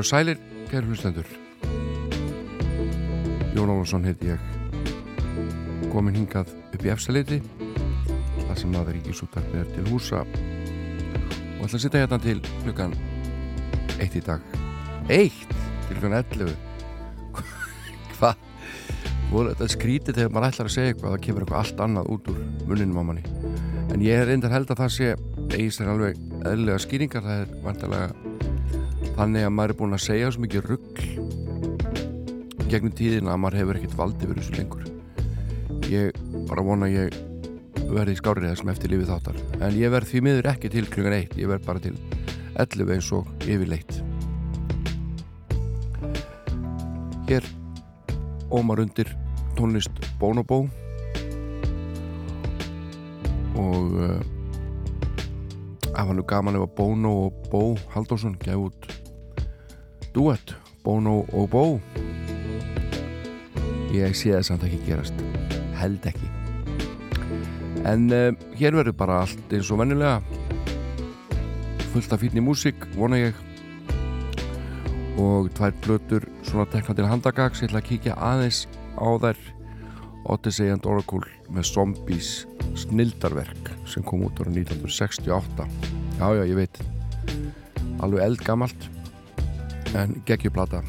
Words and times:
og 0.00 0.06
sælir, 0.06 0.38
kæru 0.70 0.86
hlustendur. 0.86 1.26
Jón 3.54 3.68
Ólafsson 3.68 4.04
heiti 4.04 4.30
ég. 4.32 4.40
Komin 5.92 6.16
hingað 6.16 6.54
upp 6.72 6.84
í 6.86 6.88
efstaleiti 6.88 7.40
þar 8.46 8.56
sem 8.56 8.76
aðeins 8.78 8.94
ríkisúttarpið 8.96 9.58
er 9.60 9.68
til 9.74 9.84
húsa 9.90 10.22
og 10.22 11.66
ætla 11.66 11.76
að 11.76 11.84
sitta 11.84 12.00
hérna 12.00 12.20
til 12.22 12.40
klukkan 12.62 12.96
eitt 14.00 14.16
í 14.16 14.24
dag. 14.24 14.40
Eitt 15.12 15.52
til 15.52 15.98
klukkan 15.98 16.16
11 16.22 16.56
hvað 18.16 18.40
þetta 19.34 19.70
skrítið 19.76 20.22
þegar 20.22 20.34
maður 20.38 20.48
ætlar 20.48 20.72
að 20.72 20.76
segja 20.78 20.94
eitthvað 20.94 21.16
það 21.16 21.24
kemur 21.28 21.44
eitthvað 21.44 21.62
allt 21.64 21.84
annað 21.88 22.10
út 22.16 22.32
úr 22.32 22.42
muninum 22.72 23.04
á 23.04 23.08
manni. 23.10 23.28
En 23.92 24.00
ég 24.00 24.16
er 24.16 24.32
reyndar 24.32 24.56
held 24.56 24.72
að 24.72 24.84
það 24.86 24.96
sé 24.96 25.12
eigist 25.50 25.84
er 25.84 25.92
alveg 25.92 26.26
eðlega 26.40 26.84
skýringar 26.88 27.26
það 27.28 27.44
er 27.44 27.56
vantarlega 27.68 28.29
þannig 29.20 29.44
að 29.44 29.50
maður 29.52 29.72
er 29.74 29.76
búin 29.76 29.92
að 29.92 30.00
segja 30.00 30.28
svo 30.32 30.40
mikið 30.40 30.62
ruggl 30.64 31.02
gegnum 32.70 32.92
tíðina 32.96 33.34
að 33.34 33.40
maður 33.42 33.58
hefur 33.58 33.76
ekkert 33.76 33.96
valdi 33.98 34.28
verið 34.30 34.46
svo 34.46 34.54
lengur. 34.56 34.84
Ég 35.90 36.20
bara 36.48 36.62
vona 36.64 36.86
að 36.86 36.94
ég 36.94 37.18
verði 37.90 38.14
í 38.14 38.20
skárið 38.20 38.46
þessum 38.48 38.70
eftir 38.72 38.92
lífið 38.94 39.10
þáttar. 39.10 39.40
En 39.60 39.76
ég 39.76 39.92
verð 39.92 40.08
því 40.08 40.22
miður 40.24 40.48
ekki 40.54 40.70
til 40.72 40.86
klungan 40.88 41.16
eitt 41.18 41.36
ég 41.36 41.50
verð 41.50 41.66
bara 41.66 41.82
til 41.84 41.92
11 42.62 42.94
eins 42.94 43.10
og 43.12 43.28
yfirleitt. 43.44 43.98
Hér 47.28 47.44
ómar 48.48 48.80
undir 48.86 49.12
tónlist 49.58 50.00
Bonobo 50.22 50.62
og 53.60 54.00
uh, 54.00 54.16
af 55.92 56.08
hann 56.08 56.16
er 56.16 56.30
gaman 56.32 56.56
ef 56.56 56.64
að 56.70 56.74
Bono 56.80 57.14
og 57.26 57.44
Bo 57.52 57.62
Haldásson 57.92 58.38
gæði 58.40 58.70
út 58.70 58.99
duett 60.14 60.54
Bono 60.84 61.24
og 61.36 61.50
Bo 61.52 61.64
ég 63.94 64.14
sé 64.14 64.30
það 64.34 64.44
samt 64.46 64.64
ekki 64.66 64.80
gerast. 64.86 65.22
Held 65.80 66.04
ekki. 66.06 66.28
En 67.88 68.10
uh, 68.12 68.30
hér 68.58 68.76
verður 68.76 68.96
bara 68.98 69.22
allt 69.24 69.54
eins 69.54 69.70
og 69.72 69.80
vennilega 69.80 70.20
fullt 71.90 72.12
af 72.14 72.20
fítni 72.22 72.42
músík 72.44 72.84
vona 72.94 73.18
ég. 73.18 73.38
Og 75.20 75.50
tvær 75.56 75.74
blötur 75.82 76.26
svona 76.46 76.68
tekna 76.70 76.94
til 76.96 77.08
handagags 77.10 77.64
ég 77.64 77.70
ætla 77.70 77.82
að 77.82 77.88
kíkja 77.88 78.18
aðeins 78.30 78.66
á 78.94 79.08
þær. 79.24 79.40
Odyssey 80.30 80.68
and 80.70 80.84
Oracle 80.86 81.26
með 81.50 81.70
Zombies 81.72 82.44
snildarverk 82.78 83.70
sem 83.88 84.04
kom 84.06 84.26
út 84.26 84.38
ára 84.38 84.52
1968 84.52 85.66
já 86.20 86.26
já 86.36 86.44
ég 86.44 86.58
veit. 86.60 86.82
Alveg 88.04 88.22
eldgamalt 88.28 88.90
en 89.98 90.20
geggjuplata 90.26 90.82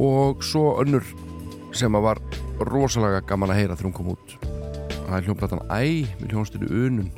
og 0.00 0.44
svo 0.44 0.78
önnur 0.80 1.04
sem 1.76 1.94
að 1.94 2.06
var 2.06 2.20
rosalega 2.70 3.20
gaman 3.28 3.52
að 3.52 3.60
heyra 3.60 3.76
þegar 3.76 3.88
hún 3.88 3.96
kom 3.96 4.12
út. 4.14 4.36
Það 5.10 5.16
er 5.16 5.26
hljónplatan 5.26 5.62
Æ 5.68 5.82
með 6.20 6.32
hljónstinu 6.32 6.70
Unun. 6.86 7.10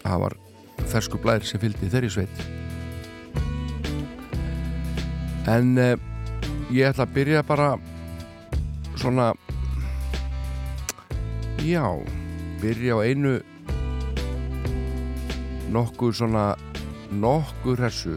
Það 0.00 0.24
var 0.24 0.36
fersku 0.90 1.20
blær 1.20 1.44
sem 1.46 1.60
fylgdi 1.62 1.90
þeirri 1.92 2.10
sveit. 2.12 2.42
En 5.50 5.76
eh, 5.80 5.96
ég 6.72 6.88
ætla 6.88 7.06
að 7.06 7.14
byrja 7.16 7.44
bara 7.46 7.70
svona 9.00 9.32
já 11.60 11.84
byrja 12.60 12.96
á 12.96 13.04
einu 13.04 13.38
nokkuð 15.72 16.16
svona 16.20 16.44
nokkuð 17.10 17.80
hressu. 17.80 18.16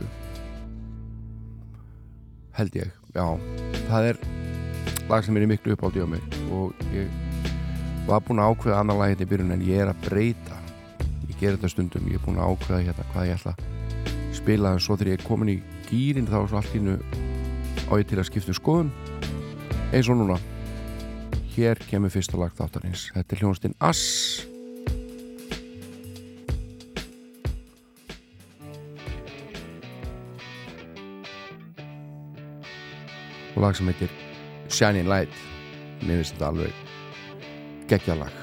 Held 2.53 2.75
ég 2.77 2.91
já, 3.13 3.25
það 3.89 4.09
er 4.11 4.19
lag 5.09 5.25
sem 5.25 5.37
er 5.37 5.47
miklu 5.49 5.73
uppáldi 5.75 6.03
á 6.05 6.07
mig 6.09 6.21
og 6.53 6.73
ég 6.93 7.09
var 8.07 8.21
búin 8.25 8.41
að 8.43 8.53
ákveða 8.53 8.79
annan 8.81 8.99
lag 8.99 9.13
hérna 9.13 9.25
í 9.25 9.31
byrjun 9.31 9.55
en 9.55 9.65
ég 9.65 9.83
er 9.83 9.91
að 9.91 10.05
breyta. 10.07 10.59
Ég 11.29 11.37
ger 11.39 11.57
þetta 11.57 11.71
stundum, 11.71 12.07
ég 12.11 12.19
er 12.19 12.25
búin 12.25 12.39
að 12.39 12.53
ákveða 12.53 12.83
hérna 12.87 13.07
hvað 13.11 13.29
ég 13.29 13.39
ætla 13.39 13.55
að 13.55 14.37
spila 14.37 14.73
en 14.73 14.81
svo 14.83 14.97
þegar 14.97 15.13
ég 15.13 15.19
er 15.19 15.27
komin 15.27 15.53
í 15.53 15.59
gýrin 15.89 16.29
þá 16.29 16.39
er 16.41 16.49
svo 16.51 16.61
allt 16.61 16.77
ínu 16.77 16.97
á 17.89 17.93
ég 17.97 18.07
til 18.09 18.19
að 18.21 18.29
skipta 18.29 18.53
um 18.53 18.59
skoðun. 18.59 18.95
Eins 19.93 20.09
og 20.09 20.19
núna. 20.19 20.39
Hér 21.53 21.77
kemur 21.89 22.13
fyrsta 22.13 22.39
lag 22.39 22.53
þáttarins. 22.57 23.11
Þetta 23.13 23.35
er 23.35 23.43
hljónstinn 23.43 23.77
Ass 23.77 24.52
lag 33.63 33.75
sem 33.79 33.87
heitir 33.91 34.11
Shining 34.69 35.07
Light. 35.07 35.43
Mér 36.03 36.19
finnst 36.21 36.35
þetta 36.35 36.51
alveg 36.51 36.73
geggja 37.87 38.19
lag 38.19 38.42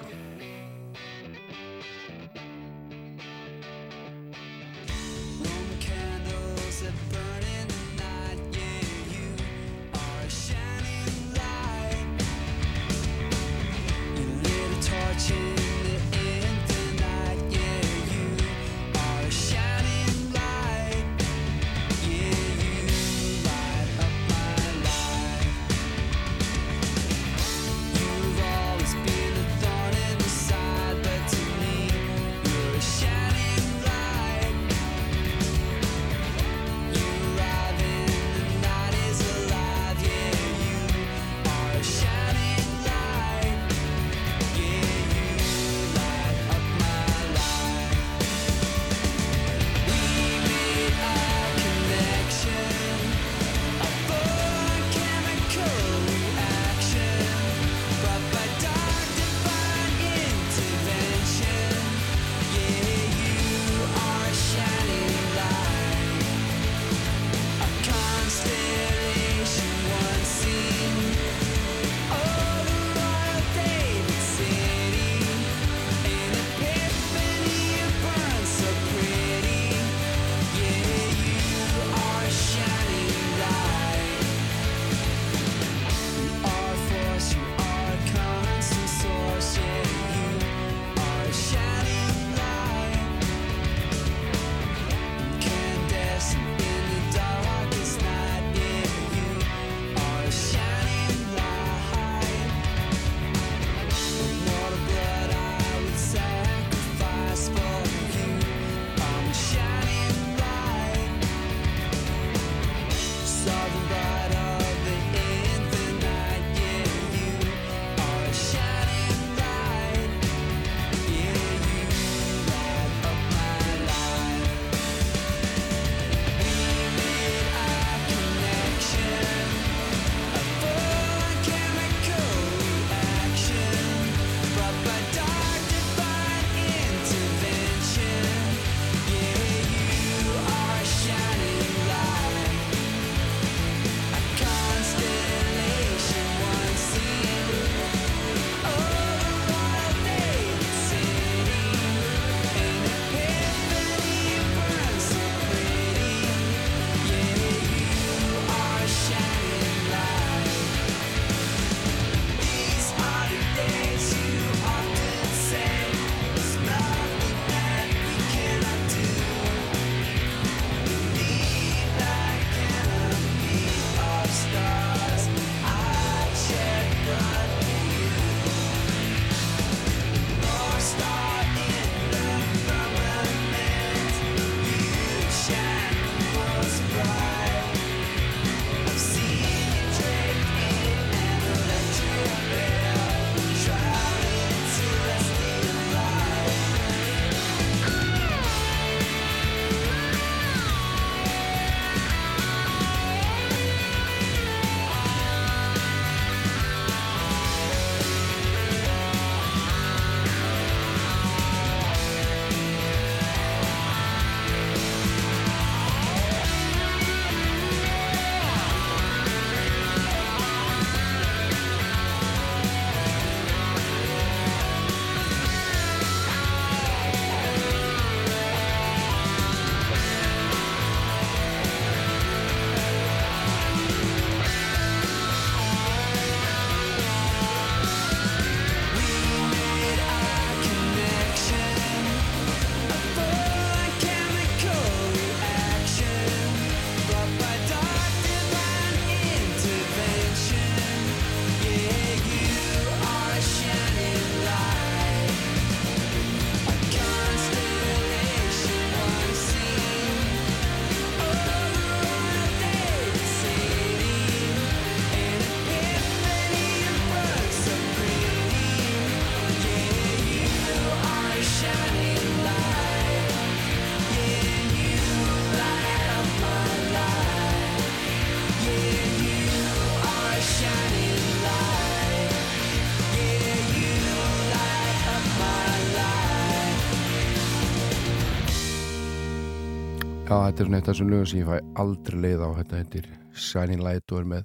Já, 290.30 290.37
þetta 290.46 290.62
er 290.62 290.68
svona 290.68 290.78
eitt 290.78 290.87
af 290.87 290.94
þessum 290.94 291.08
lögum 291.10 291.26
sem 291.26 291.38
ég 291.40 291.49
fæ 291.49 291.78
aldrei 291.82 292.18
leið 292.22 292.42
á. 292.46 292.49
Þetta 292.60 292.76
heitir 292.78 293.06
Shining 293.34 293.80
Light 293.82 294.12
og 294.14 294.20
er 294.20 294.28
með 294.30 294.44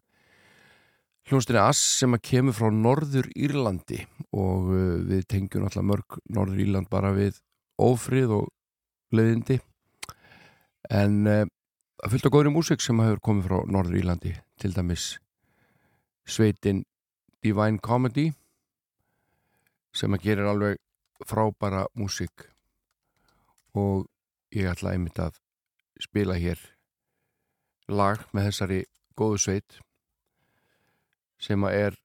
hljónstinni 1.30 1.60
Ass 1.62 1.84
sem 2.00 2.18
að 2.18 2.24
kemur 2.25 2.56
frá 2.58 2.72
Norður 2.74 3.30
Írlandi 3.38 4.00
og 4.34 4.72
uh, 4.74 4.96
við 5.06 5.27
tengjum 5.30 5.68
alltaf 5.68 5.86
mörg 5.86 6.18
Norður 6.34 6.63
Írland 6.65 6.89
bara 6.89 7.13
við 7.13 7.38
ófrið 7.77 8.34
og 8.39 8.50
leiðindi. 9.13 9.60
En 10.89 11.22
uh, 11.30 11.46
það 12.01 12.18
fylgta 12.18 12.34
góðri 12.34 12.56
músik 12.58 12.82
sem 12.82 13.06
hefur 13.06 13.22
komið 13.30 13.51
frá 13.51 13.58
Norður 13.77 14.01
Írlandi, 14.01 14.34
til 14.58 14.74
dæmis 14.74 15.08
sveitin 16.25 16.82
Divine 17.46 17.77
Comedy 17.77 18.32
sem 19.94 20.18
að 20.18 20.32
gerir 20.32 20.50
alveg 20.50 20.82
frábæra 21.30 21.86
músik 21.94 22.50
og 23.77 24.08
ég 24.50 24.74
ætla 24.74 24.98
einmitt 24.98 25.22
að 25.22 25.45
spila 26.02 26.36
hér 26.40 26.60
lag 27.88 28.24
með 28.34 28.50
þessari 28.50 28.82
góðu 29.18 29.38
sveit 29.42 29.78
sem 31.42 31.64
að 31.68 31.78
er 31.80 31.98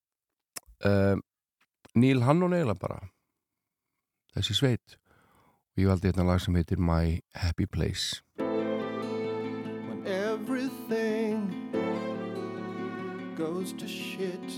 uh, 0.84 1.16
Neil 1.94 2.22
Hannon 2.22 2.54
eiginlega 2.54 2.80
bara 2.82 3.00
þessi 4.36 4.54
sveit. 4.54 4.96
Og 5.74 5.82
ég 5.82 5.90
valdi 5.90 6.10
hérna 6.10 6.26
lag 6.28 6.40
sem 6.42 6.54
heitir 6.58 6.78
My 6.78 7.20
Happy 7.34 7.66
Place. 7.66 8.22
When 8.38 10.06
everything 10.06 11.50
goes 13.36 13.72
to 13.72 13.88
shit 13.88 14.50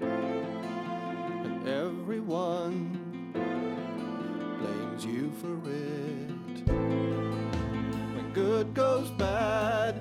and 0.00 1.66
everyone 1.66 2.98
blames 4.60 5.04
you 5.04 5.30
for 5.40 5.56
it 5.70 7.25
good 8.46 8.74
goes 8.74 9.10
bad, 9.18 9.98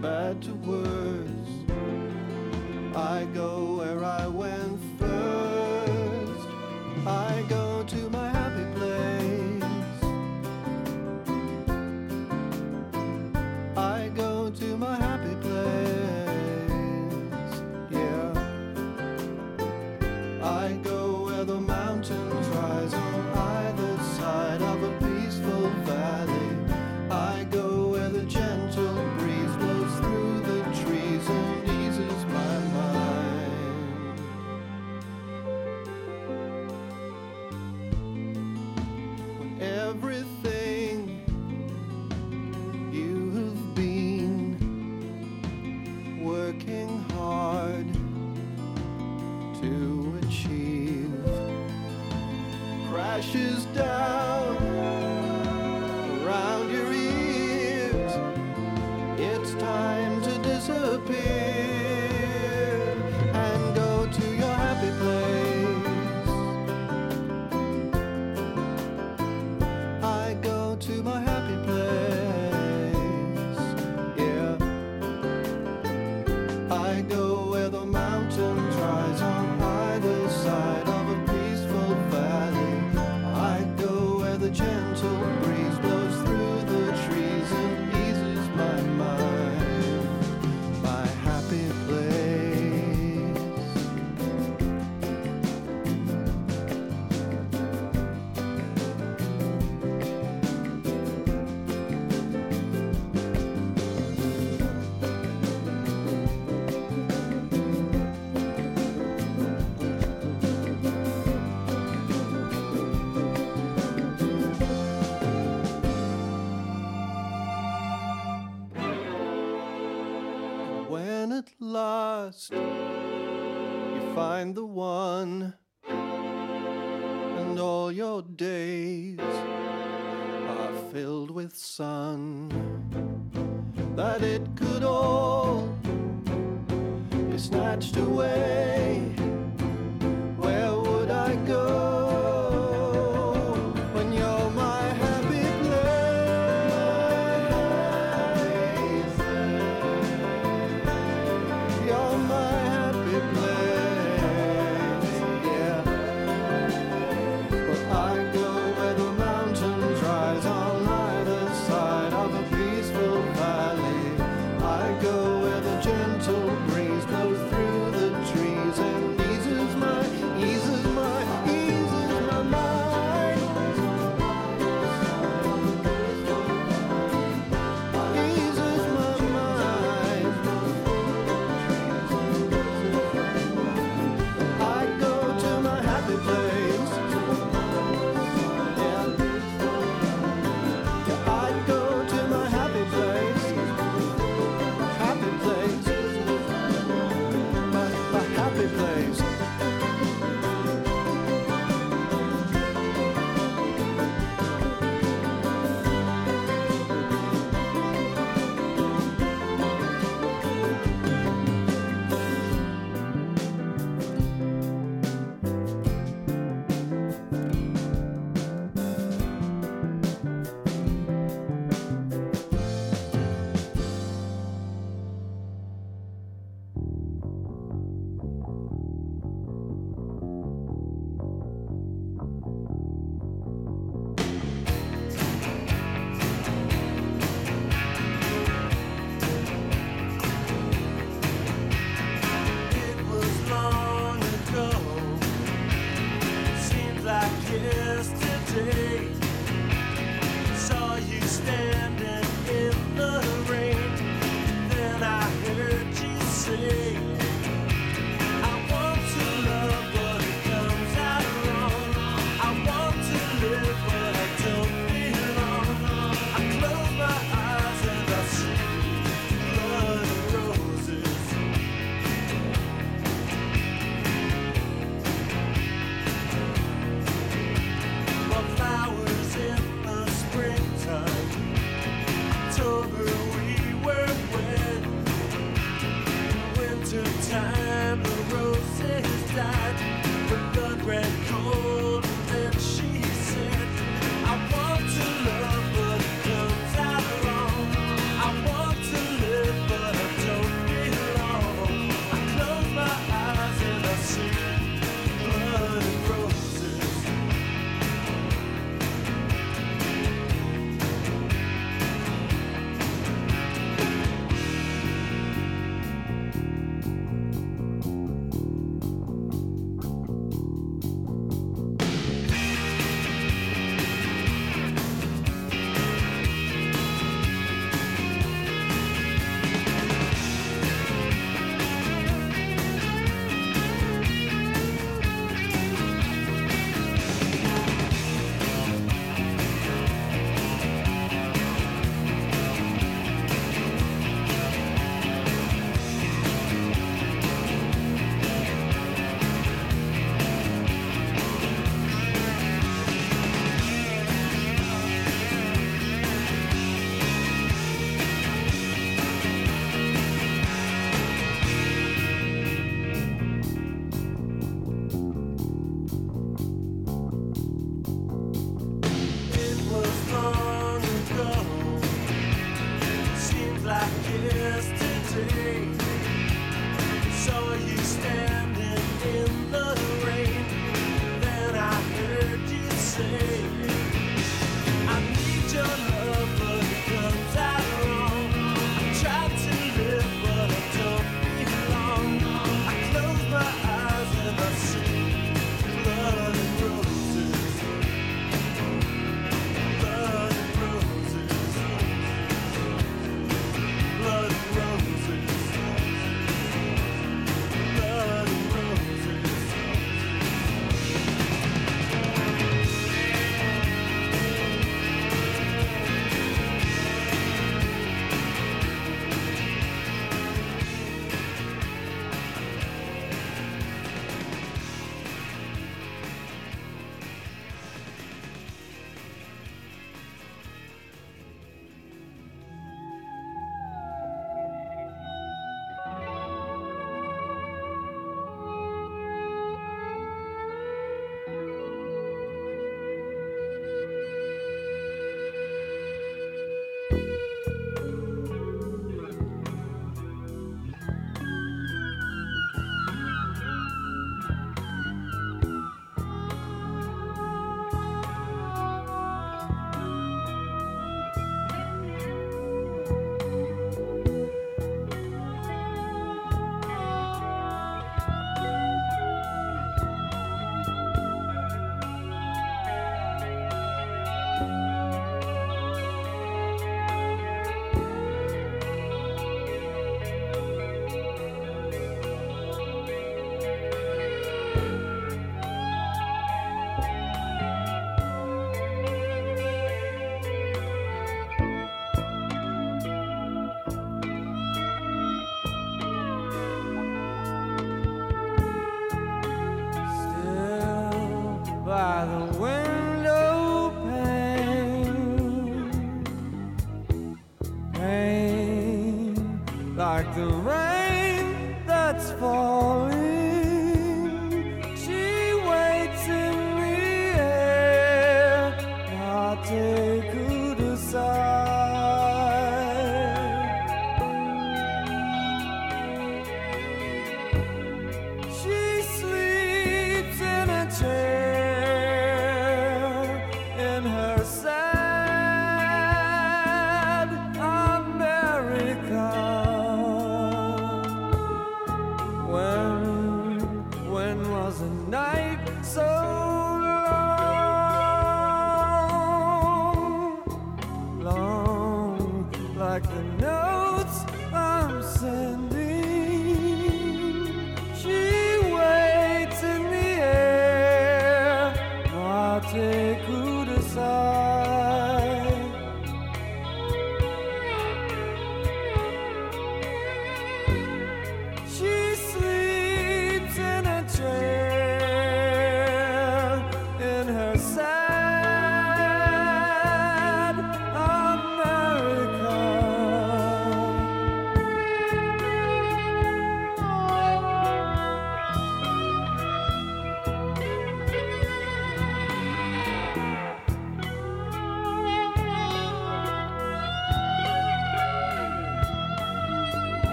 bad 0.00 0.40
to 0.40 0.54
worse. 0.70 1.52
I 2.96 3.26
go 3.34 3.76
where 3.80 4.02
I 4.02 4.26
went 4.26 4.69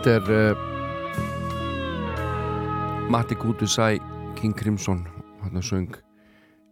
Þetta 0.00 0.16
er 0.16 0.28
uh, 0.32 0.56
Matti 3.12 3.36
Gútusæ 3.36 3.98
King 4.38 4.54
Crimson 4.56 5.02
hann 5.42 5.60
söng 5.60 5.92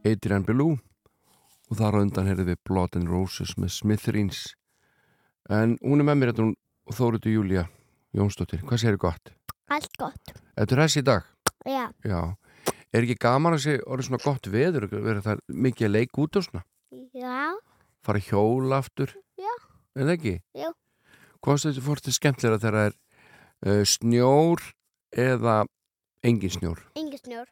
Adrian 0.08 0.46
Belew 0.48 0.78
og 1.68 1.74
þar 1.76 1.98
á 2.00 2.02
undan 2.06 2.24
heyrðum 2.24 2.48
við 2.48 2.62
Blood 2.64 2.96
and 2.96 3.10
Roses 3.12 3.52
með 3.60 3.74
Smithereens 3.74 4.38
en 5.52 5.74
hún 5.82 6.00
er 6.00 6.08
með 6.08 6.16
mér 6.22 6.32
þetta 6.32 6.46
hún 6.46 6.54
Þóruðu 6.96 7.28
Júlía 7.34 7.66
Jónsdóttir, 8.16 8.62
hvað 8.64 8.80
séu 8.80 8.96
gott? 8.96 9.28
Allt 9.76 9.92
gott. 10.00 10.32
Þetta 10.56 10.72
er 10.78 10.80
þessi 10.86 11.02
dag? 11.04 11.28
Já. 11.68 11.84
Já. 12.08 12.22
Er 12.96 13.04
ekki 13.04 13.18
gaman 13.26 13.58
að 13.58 13.64
sé 13.66 13.74
orðið 13.84 14.08
svona 14.08 14.24
gott 14.24 14.48
veður 14.54 14.88
verður 14.94 15.20
það 15.26 15.42
mikið 15.66 15.90
að 15.90 15.92
leika 15.98 16.24
út 16.24 16.40
og 16.40 16.46
svona 16.46 16.64
Já. 17.12 17.52
fara 18.08 18.24
hjóla 18.24 18.80
aftur 18.80 19.12
Já. 19.36 19.52
Er 20.00 20.08
það 20.08 20.14
ekki? 20.16 20.34
Jú. 20.64 20.72
Hvað 21.44 21.52
finnst 21.52 21.68
þetta 21.68 21.86
fórst 21.90 22.08
skemmtilega 22.16 22.62
þegar 22.64 22.78
það 22.78 22.88
er 22.88 22.96
uh, 23.66 23.82
snjór 23.86 24.62
eða 25.16 25.62
engin 26.26 26.52
snjór? 26.52 26.82
Engi 26.98 27.18
snjór. 27.22 27.48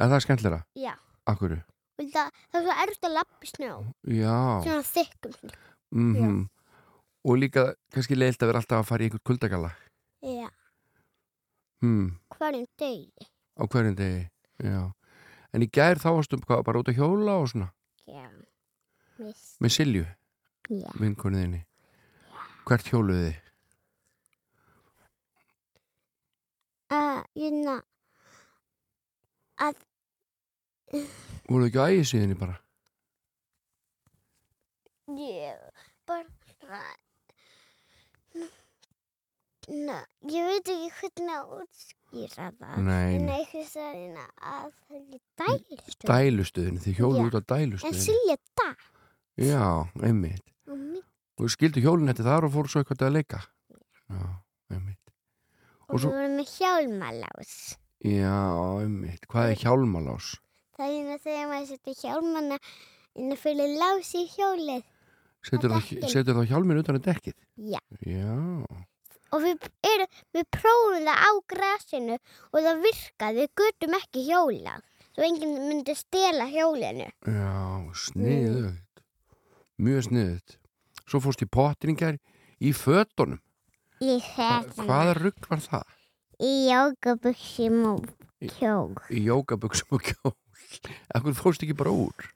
Er 0.00 0.12
það 0.12 0.24
skemmtilega? 0.24 0.62
Já. 0.78 0.94
Akkur? 1.28 1.58
Það, 2.00 2.30
það 2.52 2.60
er 2.60 2.64
svo 2.64 2.76
erfitt 2.84 3.04
að 3.10 3.16
lappa 3.18 3.50
snjó. 3.50 3.74
Já. 4.08 4.38
Svona 4.64 4.86
þykkum 4.94 5.36
snjó. 5.40 5.58
Mm 5.90 6.48
Og 7.28 7.36
líka 7.36 7.74
kannski 7.92 8.16
leilt 8.16 8.40
að 8.40 8.48
vera 8.48 8.60
alltaf 8.62 8.78
að 8.80 8.86
fara 8.88 9.04
í 9.04 9.08
einhvern 9.10 9.24
kuldagalla. 9.28 9.70
Já. 10.24 10.46
Hmm. 11.84 12.14
Hverjum 12.32 12.64
degi. 12.80 13.26
Á 13.60 13.62
hverjum 13.68 13.96
degi. 13.98 14.22
Já. 14.64 14.80
En 15.52 15.64
í 15.64 15.68
gær 15.68 16.00
þá 16.00 16.08
varstum 16.16 16.40
hvað, 16.46 16.62
bara 16.64 16.80
út 16.80 16.88
að 16.88 17.00
hjóla 17.00 17.34
og 17.42 17.50
svona 17.52 17.68
Já. 18.08 18.24
Viss. 19.18 19.56
með 19.60 19.74
Silju, 19.76 20.06
Já. 20.70 20.88
vinkonuðinni. 20.96 21.64
Hvert 22.64 22.88
hjóluðu 22.88 23.26
þið? 23.26 23.49
Ég 26.90 27.54
ná 27.64 27.76
að 29.62 29.78
Voruðu 31.46 31.68
ekki 31.68 31.78
á 31.78 31.86
ægisíðinni 31.94 32.36
bara? 32.40 32.56
ég 35.10 35.58
bara 36.06 36.82
Ná, 39.70 40.00
ég 40.26 40.46
veit 40.48 40.66
ekki 40.72 40.88
hvernig 40.98 41.34
að 41.36 41.50
útskýra 41.60 42.46
það. 42.58 42.78
Nei, 42.88 43.10
En 43.20 43.28
eitthvað 43.30 43.66
sæðina 43.70 44.24
að 44.50 44.72
það 44.80 44.96
er 44.96 45.20
dælistöð. 45.42 46.08
Dælustöðin, 46.10 46.80
þið 46.82 46.96
hjóluðu 46.98 47.20
Já. 47.20 47.28
út 47.28 47.36
á 47.38 47.42
En 47.42 47.46
dælustöðin. 47.52 48.00
Silja 48.02 48.36
dag. 48.58 48.82
Já, 49.38 49.68
einmitt. 50.08 50.42
Og 50.66 51.44
þið 51.44 51.52
skildu 51.54 51.84
hjólinn 51.84 52.10
eftir 52.10 52.26
þar 52.26 52.48
og 52.48 52.54
fóru 52.56 52.72
svo 52.72 52.82
eitthvað 52.82 53.06
að 53.06 53.14
leika. 53.20 53.40
Já, 54.10 54.24
einmitt. 54.74 54.99
Og 55.90 55.94
og 55.94 56.00
svo- 56.00 56.10
við 56.10 56.16
vorum 56.20 56.36
með 56.38 56.52
hjálmalás. 56.56 57.54
Já, 58.00 58.36
einmitt. 58.80 59.26
Hvað 59.28 59.50
er 59.52 59.58
hjálmalás? 59.64 60.28
Það 60.78 60.86
er 60.86 60.94
hérna 60.96 61.18
þegar 61.24 61.48
maður 61.50 61.66
setur 61.74 61.96
hjálmana 62.00 62.58
inn 63.20 63.32
að 63.34 63.42
fyrir 63.42 63.74
lás 63.76 64.12
í 64.16 64.22
hjólið. 64.36 64.84
Setur 65.42 65.70
Á 65.70 65.72
það, 65.74 65.82
dekkin. 65.90 66.08
setur 66.14 66.34
það 66.38 66.48
hjálminn 66.52 66.80
utan 66.80 66.96
að 67.00 67.04
dekkið? 67.10 67.34
Já. 67.56 67.80
Já. 68.06 68.36
Og 69.32 69.42
við, 69.44 69.66
er, 69.86 70.06
við 70.34 70.46
prófum 70.50 71.04
það 71.06 71.18
á 71.22 71.30
grasinu 71.52 72.16
og 72.52 72.58
það 72.64 72.80
virkaði. 72.86 73.44
Við 73.44 73.52
gutum 73.60 73.94
ekki 74.00 74.24
hjólað. 74.26 74.82
Svo 75.14 75.26
enginn 75.26 75.54
myndi 75.68 75.94
stela 75.98 76.46
hjólinu. 76.50 77.10
Já, 77.26 77.92
sniðugt. 77.94 79.02
Mjög 79.80 80.02
sniðugt. 80.08 80.56
Svo 81.06 81.20
fórst 81.20 81.42
í 81.42 81.48
potringar 81.50 82.18
í 82.60 82.72
fötunum. 82.76 83.40
Þetta. 84.00 84.84
hvaða 84.88 85.14
rugg 85.18 85.46
var 85.50 85.60
það? 85.60 85.96
Í 86.40 86.50
jógabuxum 86.70 87.80
og 87.90 88.06
kjól. 88.56 88.94
Í 89.12 89.24
jógabuxum 89.26 89.96
og 89.98 90.04
kjól. 90.08 90.32
Ekkur 91.14 91.34
fórst 91.36 91.64
ekki 91.66 91.76
bara 91.76 91.92
úr? 91.92 92.28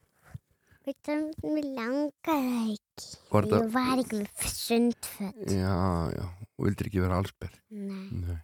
Við 0.84 1.08
mér 1.48 1.68
langaði 1.78 2.74
ekki. 2.74 3.06
Var 3.32 3.46
þetta- 3.48 3.62
Ég 3.62 3.70
var 3.72 4.02
ekki 4.02 4.18
með 4.20 4.50
sundföt. 4.52 5.46
Já, 5.48 5.78
já. 6.12 6.26
Og 6.58 6.66
vildir 6.68 6.86
ekki 6.90 7.00
vera 7.00 7.16
allsberg. 7.22 7.56
Nei. 7.70 8.08
Nei. 8.12 8.36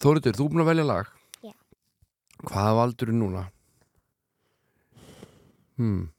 Þóriður, 0.00 0.36
þú 0.36 0.44
er 0.44 0.52
búin 0.52 0.64
að 0.66 0.70
velja 0.74 0.84
lag. 0.86 1.06
Já. 1.42 1.54
Hvað 2.44 2.76
valdur 2.80 3.08
þú 3.08 3.16
núna? 3.22 3.46
Hmm. 5.76 6.10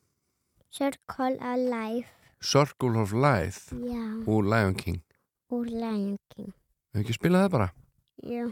Circle 0.71 1.37
Alive. 1.39 2.07
Circle 2.41 2.97
of 2.99 3.13
Life 3.13 3.69
Já. 3.75 4.25
úr 4.25 4.43
Lion 4.49 4.73
King. 4.73 5.03
Úr 5.51 5.67
King. 6.31 6.53
Hefur 6.93 7.01
ekki 7.03 7.15
spilað 7.17 7.41
það 7.45 7.53
bara? 7.57 7.65
Já. 8.23 8.43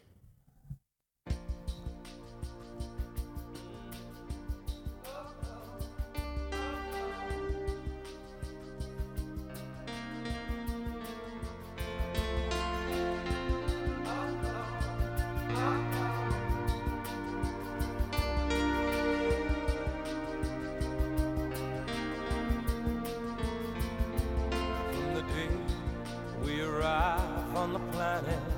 On 28.19 28.25
the 28.25 28.48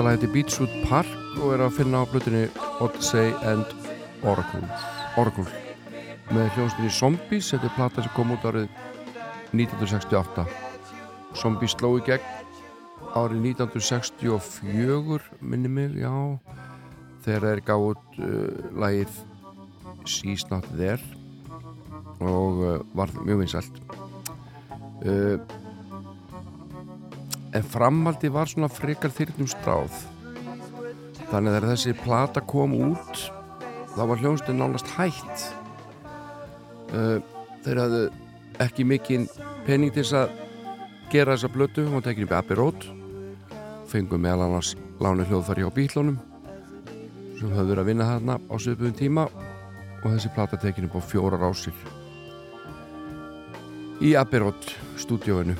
Þetta 0.00 0.08
lag 0.08 0.14
heitir 0.16 0.30
Beachwood 0.32 0.76
Park 0.88 1.40
og 1.44 1.50
er 1.52 1.60
að 1.60 1.74
finna 1.76 1.98
á 2.00 2.08
blutinni 2.08 2.46
Odyssey 2.80 3.34
and 3.44 3.68
Oracle, 4.24 4.62
Oracle. 5.20 5.44
með 6.32 6.48
hljóðstunni 6.54 6.92
Zombies 6.96 7.50
þetta 7.52 7.68
er 7.68 7.74
plata 7.74 8.04
sem 8.06 8.14
kom 8.16 8.32
út 8.32 8.46
árið 8.48 8.70
1968 9.52 10.46
Zombies 11.36 11.76
sló 11.76 11.90
í 11.98 12.06
gegn 12.06 12.24
árið 13.12 13.44
1964 13.50 15.20
minni 15.44 15.68
mig, 15.68 16.00
já. 16.00 16.16
Þegar 17.20 17.44
þeir 17.50 17.64
gáð 17.68 17.86
út 17.90 18.20
uh, 18.24 18.72
lagið 18.80 19.22
She's 20.08 20.48
Not 20.48 20.64
There 20.80 20.96
og 22.24 22.64
uh, 22.64 22.78
var 22.96 23.12
mjög 23.20 23.44
vinsælt. 23.44 23.84
Uh, 25.04 25.36
en 27.54 27.66
framhaldi 27.66 28.30
var 28.32 28.50
svona 28.50 28.70
frekar 28.70 29.12
þyrnum 29.14 29.48
stráð. 29.50 29.94
Þannig 31.30 31.50
að 31.50 31.56
þegar 31.56 31.68
þessi 31.70 31.94
plata 32.02 32.42
kom 32.42 32.74
út 32.78 33.24
þá 33.94 34.02
var 34.10 34.22
hljónstin 34.22 34.58
nánast 34.60 34.90
hætt. 34.96 35.46
Uh, 36.90 37.18
þeir 37.64 37.82
hafðu 37.84 38.02
ekki 38.62 38.86
mikinn 38.86 39.28
pening 39.66 39.94
til 39.94 40.04
þess 40.04 40.18
að 40.24 40.34
gera 41.10 41.36
þessa 41.36 41.52
blötu 41.54 41.86
og 41.90 42.04
tekin 42.06 42.26
upp 42.26 42.36
Abbey 42.38 42.58
Road. 42.58 42.88
Fengum 43.90 44.22
meðal 44.22 44.46
annars 44.46 44.74
láni 45.02 45.26
hljóðfæri 45.26 45.66
á 45.66 45.70
bílónum 45.74 46.18
sem 47.38 47.48
höfðu 47.48 47.72
verið 47.72 47.82
að 47.82 47.88
vinna 47.88 48.10
þarna 48.10 48.36
á 48.36 48.54
söpum 48.60 48.94
tíma 48.94 49.26
og 49.30 50.06
þessi 50.06 50.30
plata 50.36 50.60
tekin 50.60 50.86
upp 50.90 50.98
á 51.00 51.02
fjórar 51.02 51.46
ásir. 51.50 51.74
Í 54.00 54.14
Abbey 54.16 54.42
Road 54.42 54.72
stúdíóinu 55.00 55.56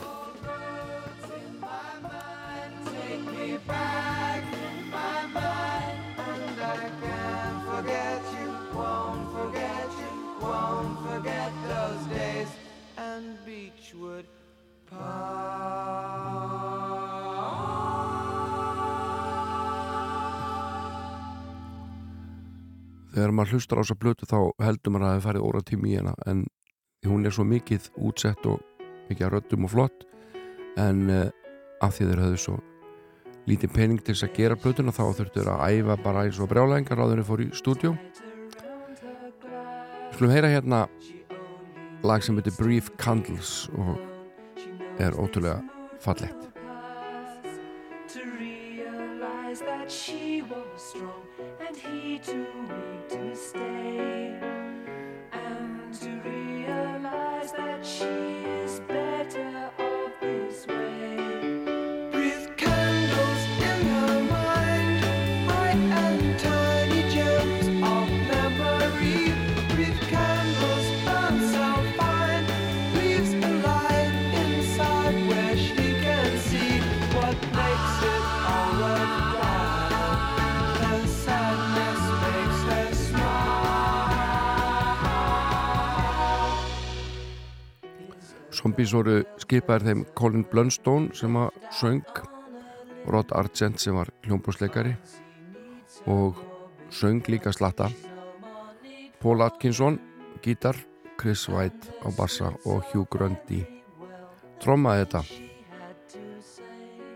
maður 23.50 23.58
hlustar 23.58 23.80
á 23.80 23.82
þessa 23.82 23.98
blötu 23.98 24.26
þá 24.30 24.38
heldur 24.62 24.92
maður 24.94 25.06
að 25.06 25.14
það 25.14 25.24
farið 25.26 25.46
óra 25.48 25.60
tími 25.66 25.90
í 25.90 25.98
hana. 25.98 26.14
En 26.30 26.46
hún 27.06 27.26
er 27.26 27.34
svo 27.34 27.44
mikið 27.44 27.90
útsett 27.98 28.46
og 28.46 28.60
mikið 29.08 29.26
að 29.26 29.32
röddum 29.34 29.66
og 29.66 29.72
flott 29.72 30.04
en 30.78 31.08
uh, 31.10 31.30
af 31.82 31.96
því 31.96 32.10
þeir 32.10 32.22
höfðu 32.24 32.40
svo 32.44 32.58
lítið 33.48 33.72
pening 33.74 34.02
til 34.04 34.14
þess 34.14 34.28
að 34.28 34.36
gera 34.36 34.58
blötuna 34.60 34.94
þá 34.94 35.02
þurftu 35.18 35.40
þeir 35.40 35.50
að 35.54 35.64
æfa 35.74 35.96
bara 36.04 36.26
eins 36.26 36.38
og 36.38 36.50
brjálæðingar 36.52 37.02
á 37.02 37.08
þeirri 37.10 37.26
fór 37.26 37.42
í 37.42 37.48
stúdjó 37.56 37.94
Skulum 40.12 40.34
heyra 40.34 40.52
hérna 40.52 40.84
lag 42.04 42.22
sem 42.22 42.36
heitir 42.38 42.54
Brief 42.60 42.92
Candles 43.00 43.64
og 43.80 43.96
er 45.00 45.16
ótrúlega 45.16 45.58
fallegt 46.04 46.49
Zombies 88.60 88.90
voru 88.92 89.22
skipaðir 89.40 89.86
þeim 89.86 90.00
Colin 90.18 90.42
Blunstone 90.50 91.14
sem 91.16 91.36
að 91.40 91.54
söng 91.72 92.18
Rod 93.08 93.32
Argent 93.32 93.80
sem 93.80 93.96
var 93.96 94.10
hljómbúsleikari 94.26 94.92
og 96.12 96.42
söng 96.92 97.24
líka 97.32 97.54
slatta 97.56 97.88
Paul 99.20 99.40
Atkinson 99.46 99.96
gítar, 100.44 100.76
Chris 101.16 101.48
White 101.48 101.88
á 102.04 102.12
bassa 102.12 102.52
og 102.68 102.84
Hugh 102.92 103.08
Grundy 103.08 103.64
trommaði 104.60 105.08
þetta 105.08 105.24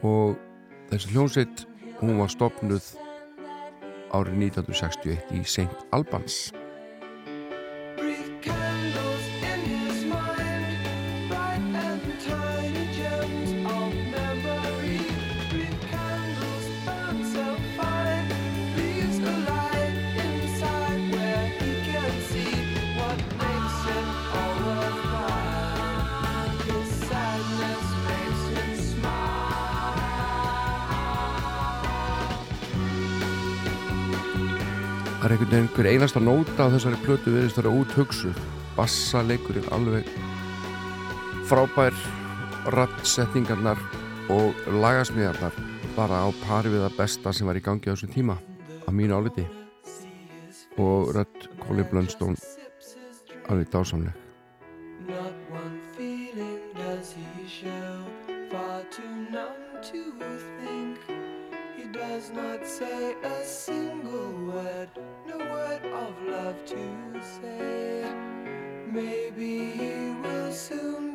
og 0.09 0.41
þessi 0.89 1.13
hljómsveit 1.13 1.67
hún 2.01 2.25
var 2.25 2.33
stopnuð 2.33 2.89
árið 4.17 4.49
1961 4.49 5.37
í 5.37 5.45
St. 5.45 5.89
Albans 5.93 6.55
er 35.35 35.41
einhvern 35.41 35.51
veginn 35.51 35.71
hver 35.75 35.87
einasta 35.91 36.21
nóta 36.23 36.67
á 36.69 36.71
þessari 36.71 36.99
plötu 37.03 37.33
viðist 37.35 37.57
vera 37.59 37.71
út 37.75 37.91
hugsuð 37.97 38.37
bassaleikurinn 38.77 39.67
alveg 39.75 40.07
frábær 41.49 41.97
rattsetningarnar 42.71 43.81
og 44.31 44.55
lagasmíðarnar 44.71 45.57
bara 45.97 46.23
á 46.23 46.29
pari 46.45 46.71
við 46.71 46.85
það 46.85 46.99
besta 47.01 47.33
sem 47.35 47.51
var 47.51 47.59
í 47.59 47.65
gangi 47.67 47.91
á 47.91 47.95
þessum 47.97 48.15
tíma 48.15 48.39
að 48.87 48.95
mínu 48.95 49.19
áliti. 49.19 49.47
Og 50.79 51.11
rött 51.17 51.49
Colin 51.65 51.91
Blunstone 51.91 52.39
alveg 53.51 53.71
dásamleg. 53.75 54.15
Not 55.09 55.35
one 55.51 55.81
feeling 55.99 56.63
does 56.79 57.15
he 57.15 57.49
show, 57.49 58.07
far 58.51 58.87
too 58.91 59.11
numb 59.35 59.83
to 59.83 60.54
does 62.15 62.31
not 62.31 62.65
say 62.65 63.17
a 63.25 63.45
single 63.45 64.31
word, 64.47 64.89
no 65.27 65.37
word 65.37 65.85
of 65.85 66.15
love 66.23 66.65
to 66.65 67.21
say. 67.41 68.05
Maybe 68.87 69.73
he 69.73 70.15
will 70.23 70.53
soon 70.53 71.14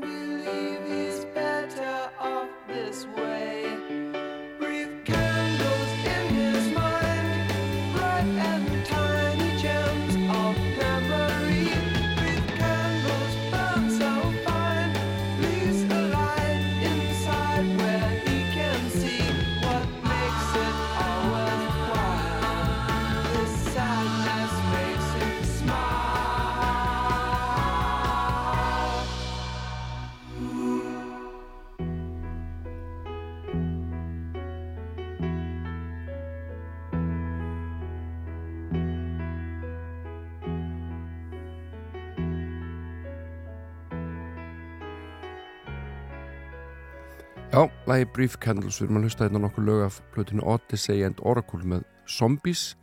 lagi 47.90 48.06
Brief 48.14 48.38
Candles, 48.38 48.78
við 48.78 48.90
erum 48.90 49.00
að 49.00 49.06
hlusta 49.08 49.26
hérna 49.26 49.40
nokkuð 49.42 49.66
lög 49.66 49.80
af 49.88 49.96
plötinu 50.14 50.44
Odyssey 50.46 51.02
and 51.08 51.22
Oracle 51.26 51.66
með 51.66 51.86
Zombies 52.10 52.76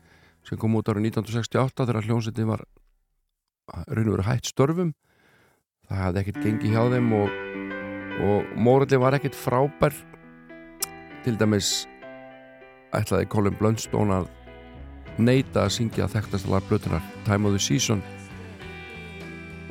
sem 0.47 0.59
kom 0.59 0.75
út 0.79 0.89
árið 0.91 1.11
1968 1.13 1.87
þegar 1.87 2.07
hljómsveitin 2.07 2.49
var 2.49 2.63
raun 3.87 4.09
og 4.09 4.17
verið 4.17 4.29
hætt 4.29 4.51
störfum. 4.51 4.93
Það 5.87 6.01
hefði 6.03 6.23
ekkert 6.23 6.41
gengið 6.43 6.75
hjá 6.75 6.83
þeim 6.95 7.13
og, 7.19 7.37
og 8.27 8.55
móralli 8.67 9.01
var 9.03 9.17
ekkert 9.19 9.39
frábær. 9.39 9.95
Til 11.27 11.35
dæmis 11.39 11.71
ætlaði 12.95 13.29
Colin 13.31 13.59
Blunstone 13.59 14.23
að 14.23 14.31
neyta 15.19 15.67
að 15.67 15.75
syngja 15.77 16.09
þekktastalega 16.11 16.67
blötunar 16.71 17.07
Time 17.29 17.47
of 17.47 17.55
the 17.55 17.63
Season. 17.63 18.03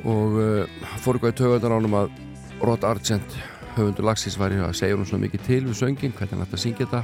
Og 0.06 0.40
uh, 0.40 0.88
fór 1.02 1.16
eitthvað 1.16 1.34
í 1.34 1.38
tögundar 1.42 1.76
ánum 1.76 2.00
að 2.04 2.16
Rod 2.64 2.88
Argent 2.88 3.36
höfundur 3.76 4.06
lagsins 4.08 4.38
væri 4.40 4.58
að 4.64 4.74
segja 4.78 4.96
hún 4.96 5.08
svona 5.08 5.26
mikið 5.26 5.46
til 5.46 5.62
við 5.66 5.78
söngin, 5.80 6.14
hvernig 6.16 6.34
hann 6.34 6.44
ætti 6.46 6.56
að 6.56 6.62
syngja 6.64 6.86
þetta. 6.86 7.02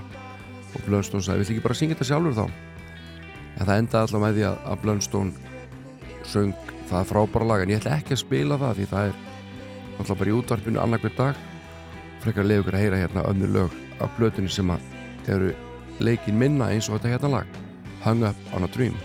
Og 0.72 0.84
Blunstone 0.86 1.24
sagði, 1.26 1.44
vill 1.44 1.54
ekki 1.56 1.64
bara 1.66 1.78
syngja 1.78 1.96
þetta 1.98 2.08
sjálfur 2.08 2.38
þá? 2.38 2.46
En 3.52 3.66
það 3.68 3.74
endaði 3.76 4.00
alltaf 4.06 4.22
með 4.22 4.38
því 4.38 4.46
að, 4.48 4.58
að 4.72 4.82
Blunstone 4.84 5.32
söng 6.32 6.72
það 6.88 7.08
frábæra 7.12 7.48
lag 7.50 7.64
en 7.64 7.74
ég 7.74 7.82
ætla 7.82 7.96
ekki 7.98 8.16
að 8.16 8.22
spila 8.22 8.60
það 8.60 8.78
því 8.78 8.88
það 8.92 9.10
er 9.10 9.20
alltaf 9.98 10.18
bara 10.22 10.32
í 10.32 10.36
útvarpinu 10.38 10.82
annarkveð 10.82 11.16
dag. 11.20 11.46
Frekar 12.24 12.48
leiða 12.48 12.64
ykkur 12.64 12.78
að 12.78 12.84
heyra 12.86 13.02
hérna 13.02 13.28
önnur 13.28 13.56
lög 13.58 13.80
af 14.00 14.18
blötunni 14.18 14.52
sem 14.52 14.72
að 14.72 15.32
eru 15.32 15.54
leikin 16.02 16.38
minna 16.38 16.72
eins 16.72 16.88
og 16.88 16.98
þetta 16.98 17.16
hérna 17.16 17.34
lag 17.38 17.58
Hung 18.02 18.24
Up 18.26 18.54
on 18.56 18.64
a 18.66 18.70
Dream 18.74 18.96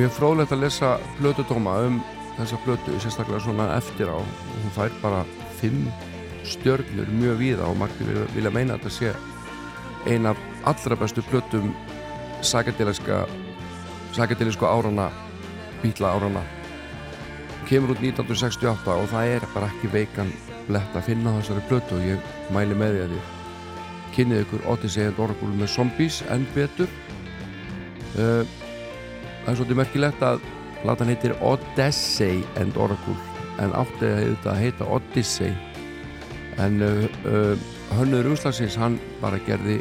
mjög 0.00 0.14
fróðlegt 0.16 0.54
að 0.56 0.62
lesa 0.64 0.90
blötudóma 1.18 1.74
um 1.84 1.98
þessa 2.38 2.56
blötu, 2.64 2.94
sérstaklega 3.02 3.42
svona 3.44 3.66
eftir 3.76 4.08
á. 4.08 4.16
Og 4.16 4.24
hún 4.62 4.72
fær 4.72 4.92
bara 5.02 5.20
fimm 5.60 5.82
stjörnur 6.48 7.08
mjög 7.20 7.36
víða 7.42 7.64
og 7.68 7.76
margir 7.82 8.08
vilja, 8.34 8.52
meina 8.54 8.78
að 8.78 8.86
þetta 8.86 8.96
sé 8.96 9.10
ein 10.08 10.24
af 10.30 10.38
allra 10.64 10.96
bestu 10.96 11.20
blötum 11.28 11.66
sakadelisko 12.40 14.66
árana 14.66 15.10
bíla 15.82 16.08
árana 16.16 16.42
kemur 17.68 17.92
út 17.92 18.00
1968 18.00 18.96
og 18.96 19.06
það 19.12 19.24
er 19.34 19.42
bara 19.52 19.68
ekki 19.68 19.92
veikan 19.92 20.32
blett 20.70 20.92
að 20.96 21.06
finna 21.10 21.36
þessari 21.36 21.62
blötu 21.68 21.92
og 21.98 22.06
ég 22.08 22.18
mæli 22.54 22.74
með 22.78 22.90
því 22.96 23.02
að 23.04 23.12
þið 23.12 23.24
kynnið 24.16 24.42
ykkur 24.46 24.66
Odyssey 24.72 25.04
and 25.06 25.18
Oracle 25.22 25.52
með 25.54 25.68
Zombies 25.76 26.16
en 26.32 26.42
betur. 26.56 26.90
Uh, 28.18 28.42
það 29.50 29.56
er 29.56 29.58
svolítið 29.58 29.78
merkilegt 29.80 30.20
að 30.22 30.42
platan 30.84 31.08
heitir 31.10 31.32
Odyssey 31.42 32.44
and 32.60 32.76
Oracle 32.78 33.16
en 33.58 33.72
átti 33.74 34.10
að 34.46 34.60
heita 34.60 34.86
Odyssey. 34.86 35.50
En 36.62 36.76
uh, 36.86 37.00
uh, 37.26 37.64
hönnur 37.98 38.28
umslagsins 38.30 38.76
hann 38.78 39.00
bara 39.18 39.40
gerði 39.48 39.80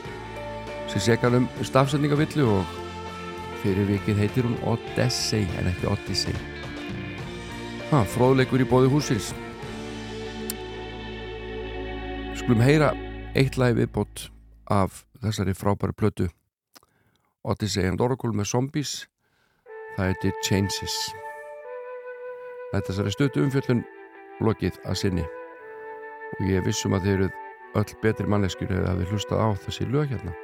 sér 0.89 1.03
segan 1.05 1.37
um 1.37 1.45
stafsendingavillu 1.61 2.47
og 2.49 2.71
fyrir 3.61 3.85
vikið 3.91 4.23
heitir 4.23 4.47
hún 4.47 4.57
Odyssey 4.71 5.45
en 5.59 5.69
ekki 5.69 5.91
Odyssey. 5.91 6.33
Ha, 7.91 8.01
fróðleikur 8.09 8.65
í 8.65 8.67
bóði 8.69 8.89
húsins 8.89 9.29
skulum 12.39 12.65
heyra 12.65 12.89
eitt 13.37 13.61
lagi 13.61 13.83
viðbót 13.83 14.25
af 14.73 15.03
þessari 15.21 15.53
frábæri 15.53 15.93
plötu 15.93 16.29
Odyssey 17.45 17.85
and 17.85 18.01
Oracle 18.01 18.33
með 18.33 18.49
Zombies 18.49 18.97
það 19.99 20.13
heitir 20.13 20.35
Changes. 20.45 20.97
Þetta 22.71 22.99
er 23.03 23.13
stötu 23.15 23.43
umfjöllun 23.43 23.85
lokið 24.45 24.77
að 24.87 24.99
sinni. 25.03 25.25
Og 26.37 26.45
ég 26.47 26.63
vissum 26.63 26.95
að 26.95 27.07
þeir 27.07 27.17
eru 27.17 27.31
öll 27.79 27.97
betri 28.03 28.29
manneskjur 28.31 28.77
eða 28.77 28.93
að 28.93 29.01
þið 29.03 29.11
hlustað 29.15 29.43
á 29.43 29.47
þessi 29.65 29.89
lög 29.89 30.13
hérna 30.13 30.35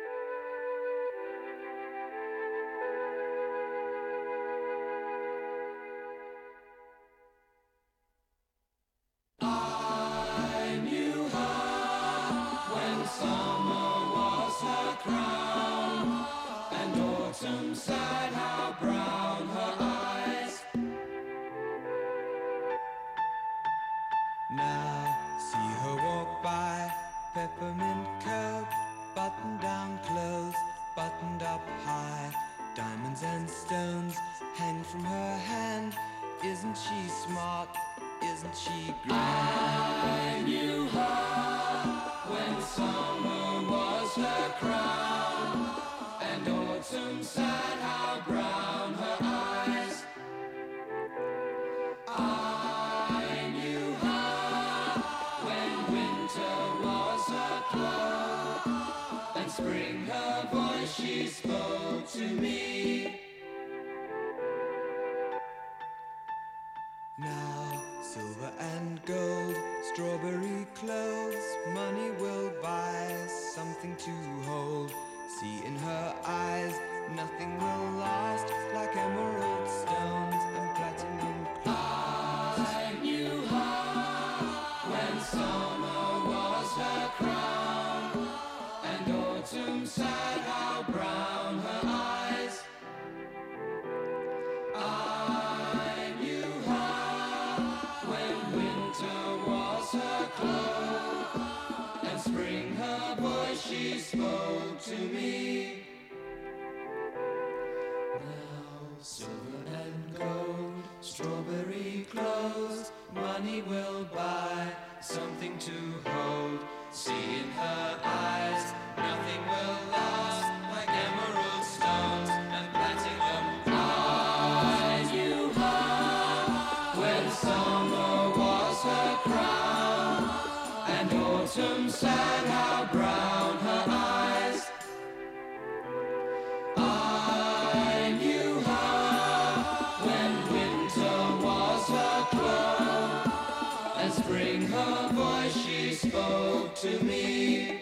spring 144.11 144.61
her 144.67 145.09
voice. 145.13 145.55
She 145.65 145.93
spoke 145.93 146.75
to 146.75 147.03
me. 147.03 147.81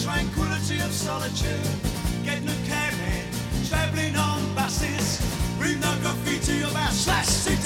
tranquility 0.00 0.80
of 0.80 0.92
solitude. 0.92 1.60
Getting 2.24 2.48
a 2.48 2.56
cab 2.66 2.94
in, 2.94 3.68
traveling 3.68 4.16
on 4.16 4.54
buses, 4.54 5.20
reading 5.58 5.80
the 5.80 5.98
graffiti 6.00 6.62
about 6.62 6.92
slash 6.92 7.26
city. 7.26 7.61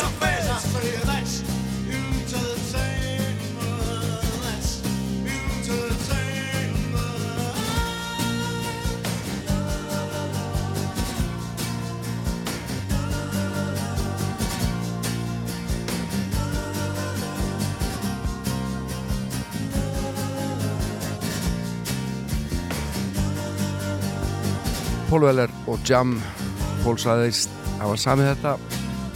Pólvelar 25.17 25.49
og 25.65 25.81
Jam 25.89 26.11
Pól 26.83 26.99
saðist 27.01 27.49
að 27.81 27.89
var 27.89 28.01
samið 28.03 28.27
þetta 28.35 28.51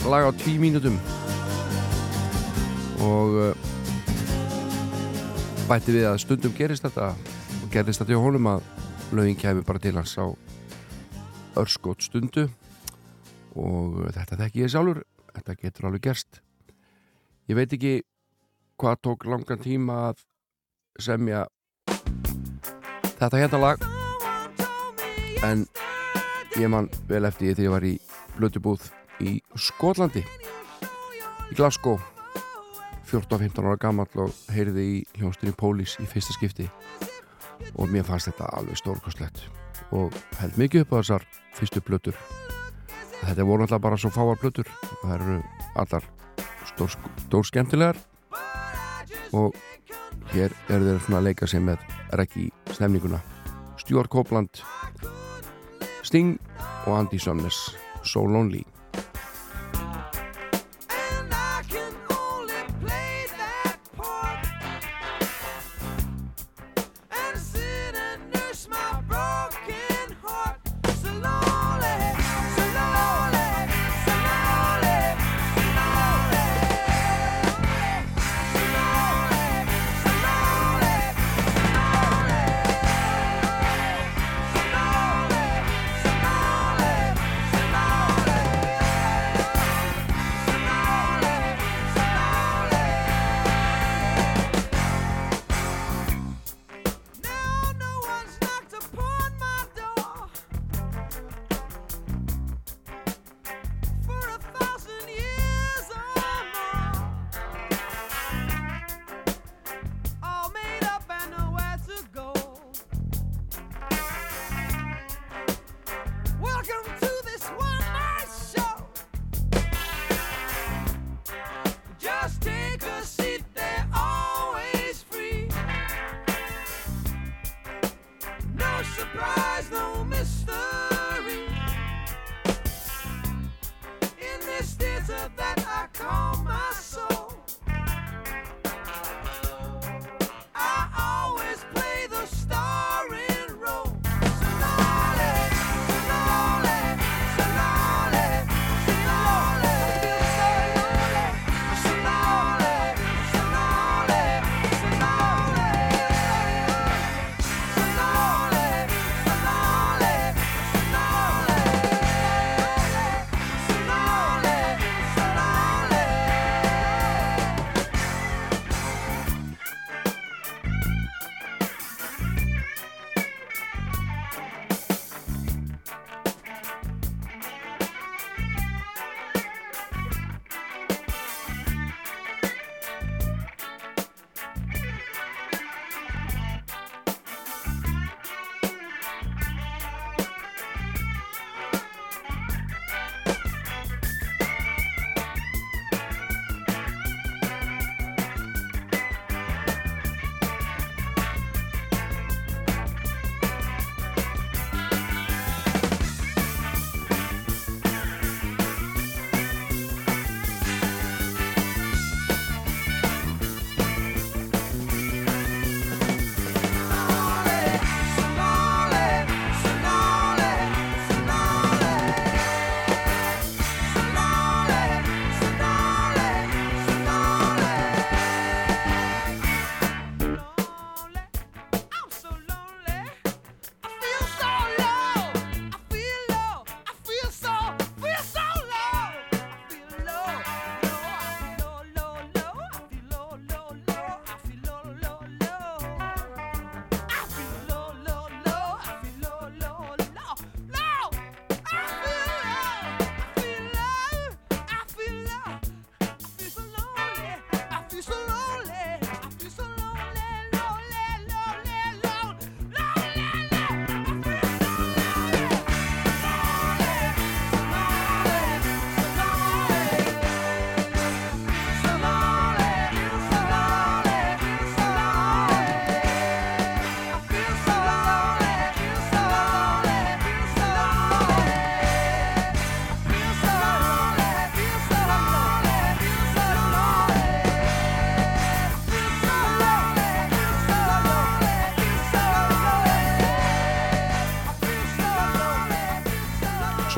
lag 0.09 0.25
á 0.25 0.31
tví 0.41 0.55
mínutum 0.57 0.95
og 3.05 3.37
eh, 3.43 3.67
bætti 5.69 5.99
við 5.99 6.07
að 6.09 6.17
stundum 6.25 6.57
gerist 6.57 6.87
þetta 6.89 7.11
og 7.13 7.69
gerist 7.77 8.01
þetta 8.01 8.17
hjá 8.17 8.23
honum 8.25 8.49
að 8.55 8.65
lögin 9.13 9.37
kemi 9.45 9.67
bara 9.69 9.85
til 9.85 9.93
hans 9.99 10.17
á 10.17 10.25
örskot 11.61 12.09
stundu. 12.09 12.49
Og 13.53 14.01
þetta 14.09 14.41
þekk 14.41 14.61
ég 14.63 14.73
sjálfur 14.73 15.05
þetta 15.37 15.61
getur 15.61 15.91
alveg 15.91 16.09
gerst. 16.09 16.41
Ég 17.45 17.61
veit 17.61 17.77
ekki 17.77 17.97
hvað 18.81 19.05
tók 19.05 19.29
langan 19.29 19.61
tíma 19.61 20.07
að 20.09 20.29
semja 20.97 21.45
þetta 23.21 23.37
hérna 23.37 23.67
lag 23.69 23.91
en 25.47 25.67
ég 26.59 26.69
man 26.73 26.91
vel 27.09 27.25
eftir 27.29 27.51
ég 27.51 27.59
þegar 27.59 27.67
ég 27.67 27.75
var 27.75 27.87
í 27.89 27.95
blödubúð 28.37 28.89
í 29.21 29.37
Skotlandi 29.57 30.25
í 30.25 31.57
Glasgow. 31.59 32.01
14-15 33.11 33.67
ára 33.67 33.79
gammal 33.81 34.07
og 34.23 34.35
heyrði 34.55 34.85
í 34.87 34.99
hljónstunni 35.19 35.57
Pólís 35.59 35.97
í 35.99 36.07
fyrsta 36.07 36.37
skipti. 36.37 36.69
Og 37.75 37.91
mér 37.91 38.07
fannst 38.07 38.31
þetta 38.31 38.53
alveg 38.55 38.79
stórkostlegt 38.79 39.43
og 39.97 40.15
held 40.39 40.59
mikið 40.61 40.85
upp 40.85 40.95
á 40.95 40.99
þessar 41.01 41.27
fyrstu 41.57 41.83
blötur 41.85 42.17
þetta 43.21 43.47
voru 43.47 43.67
alltaf 43.67 43.83
bara 43.83 43.99
svo 44.01 44.11
fáar 44.15 44.39
blötur 44.41 44.69
það 45.03 45.15
eru 45.17 45.39
allar 45.83 46.07
stór, 46.71 46.95
stór 47.27 47.49
skemmtilegar 47.49 47.99
og 49.37 49.57
hér 50.35 50.55
eru 50.69 50.87
þeir 50.87 51.03
svona 51.05 51.21
að 51.21 51.29
leika 51.31 51.51
sig 51.51 51.65
með 51.65 51.85
reggi 52.19 52.49
snemninguna 52.75 53.23
Stjórn 53.81 54.13
Kópland 54.13 54.63
Sting 56.11 56.41
og 56.87 56.99
Andy 56.99 57.19
Summers 57.23 57.77
So 58.05 58.27
Lonely. 58.27 58.63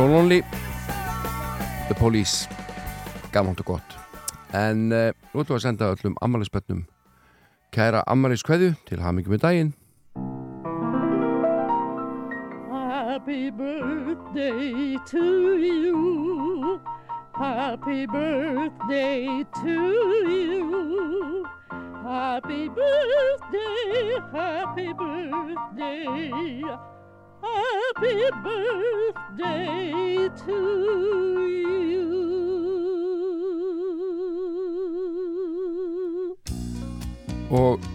So 0.02 0.08
Lonely 0.08 0.42
The 1.88 1.94
Police. 1.94 2.48
Gamont 3.32 3.60
og 3.60 3.66
gott. 3.66 3.92
En 4.50 4.90
eh, 4.90 5.12
nú 5.30 5.44
ætlum 5.44 5.54
við 5.54 5.60
að 5.60 5.62
senda 5.62 5.90
öllum 5.94 6.16
ammaliðspötnum 6.26 6.80
Kæra 7.70 8.00
ammaliðskveðu 8.10 8.72
til 8.88 8.98
hamingjum 8.98 9.36
í 9.36 9.40
daginn. 9.44 9.70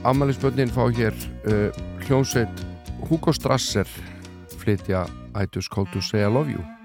Og 0.07 0.15
ammælisbönnin 0.15 0.71
fá 0.71 0.87
hér 0.87 1.15
uh, 1.51 1.69
hljónsveit 2.07 2.65
Hugo 3.09 3.31
Strasser 3.31 3.87
flytja 4.57 5.03
I 5.35 5.45
just 5.55 5.69
called 5.69 5.91
to 5.91 6.01
say 6.01 6.21
I 6.21 6.31
love 6.31 6.49
you 6.49 6.76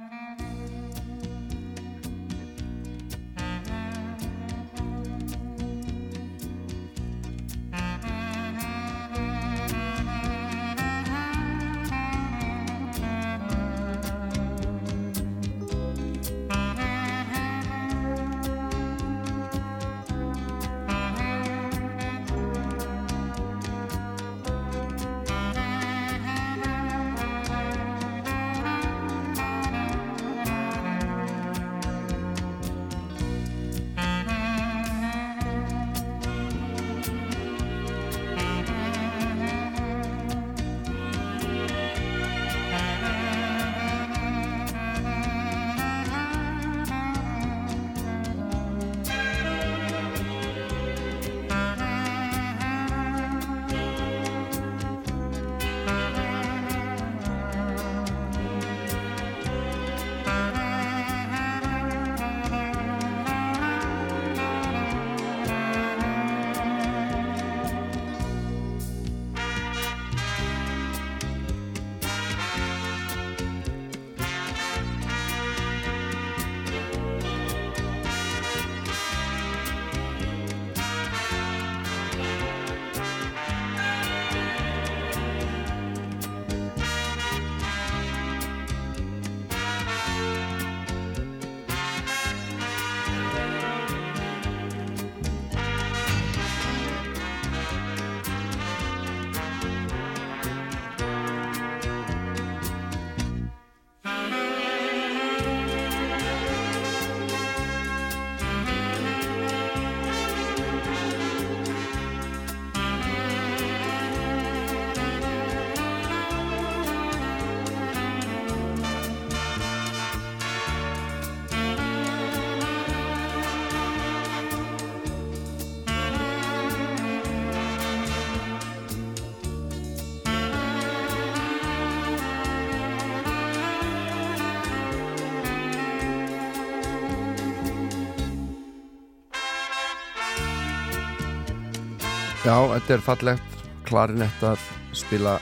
Já, 142.42 142.56
þetta 142.74 142.94
er 142.94 143.02
fallegt. 143.06 143.48
Klarinett 143.86 144.42
að 144.46 144.58
spila 144.96 145.36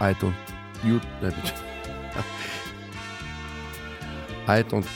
I 0.00 0.12
don't 0.20 0.34
you, 0.84 1.00
byrju. 1.20 1.52
I 4.52 4.62
don't 4.68 4.88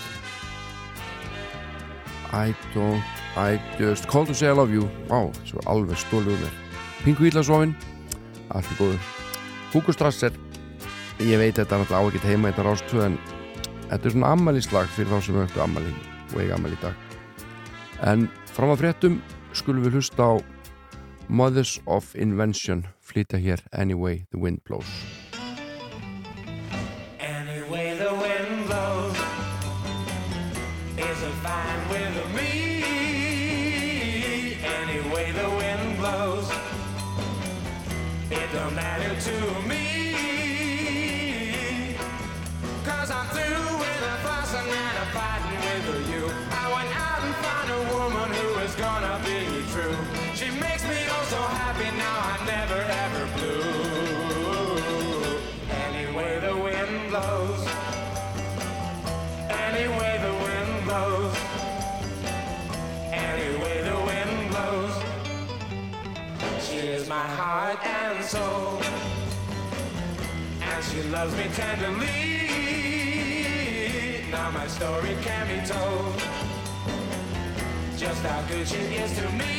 I 2.32 2.54
don't 2.74 3.02
I 3.36 3.60
just 3.78 4.08
call 4.08 4.26
to 4.26 4.34
say 4.34 4.48
I 4.48 4.52
love 4.52 4.72
you. 4.72 4.88
Vá, 5.08 5.32
svo 5.48 5.60
alveg 5.70 5.98
stólið 6.00 6.34
um 6.34 6.40
mér. 6.44 6.54
Pingu 7.04 7.28
Ílasofin, 7.28 7.76
allt 8.50 8.70
er 8.72 8.76
góður 8.80 9.02
Hugo 9.72 9.92
Strasser 9.94 10.32
ég 11.24 11.38
veit 11.40 11.56
þetta 11.56 11.78
náttúrulega 11.80 12.02
á 12.02 12.06
ekkert 12.10 12.28
heima 12.28 12.50
þetta 12.50 12.64
rástu 12.66 13.00
en 13.04 13.14
þetta 13.88 14.08
er 14.08 14.12
svona 14.12 14.32
ammælislag 14.34 14.90
fyrir 14.92 15.14
þá 15.14 15.18
sem 15.24 15.38
höfðu 15.38 15.62
ammæli 15.64 15.92
og 16.34 16.40
eiga 16.42 16.58
ammæli 16.58 16.76
í 16.76 16.82
dag. 16.82 16.94
En 18.04 18.26
fram 18.52 18.74
að 18.74 18.82
fréttum 18.82 19.20
skulum 19.56 19.86
við 19.86 19.96
hlusta 19.96 20.28
á 20.28 20.32
Mothers 21.28 21.80
of 21.86 22.14
Invention 22.14 22.86
flytja 23.00 23.38
hér 23.38 23.60
Anyway 23.72 24.26
the 24.30 24.38
Wind 24.38 24.62
Blows 24.64 24.86
heart 67.76 68.16
and 68.16 68.24
soul. 68.24 68.80
And 70.62 70.84
she 70.84 71.02
loves 71.10 71.36
me 71.36 71.44
tenderly. 71.54 72.06
Now 74.30 74.50
my 74.50 74.66
story 74.66 75.16
can 75.22 75.46
be 75.48 75.66
told. 75.66 76.22
Just 77.96 78.22
how 78.24 78.42
good 78.48 78.66
she 78.68 78.76
is 78.76 79.12
to 79.18 79.28
me. 79.32 79.54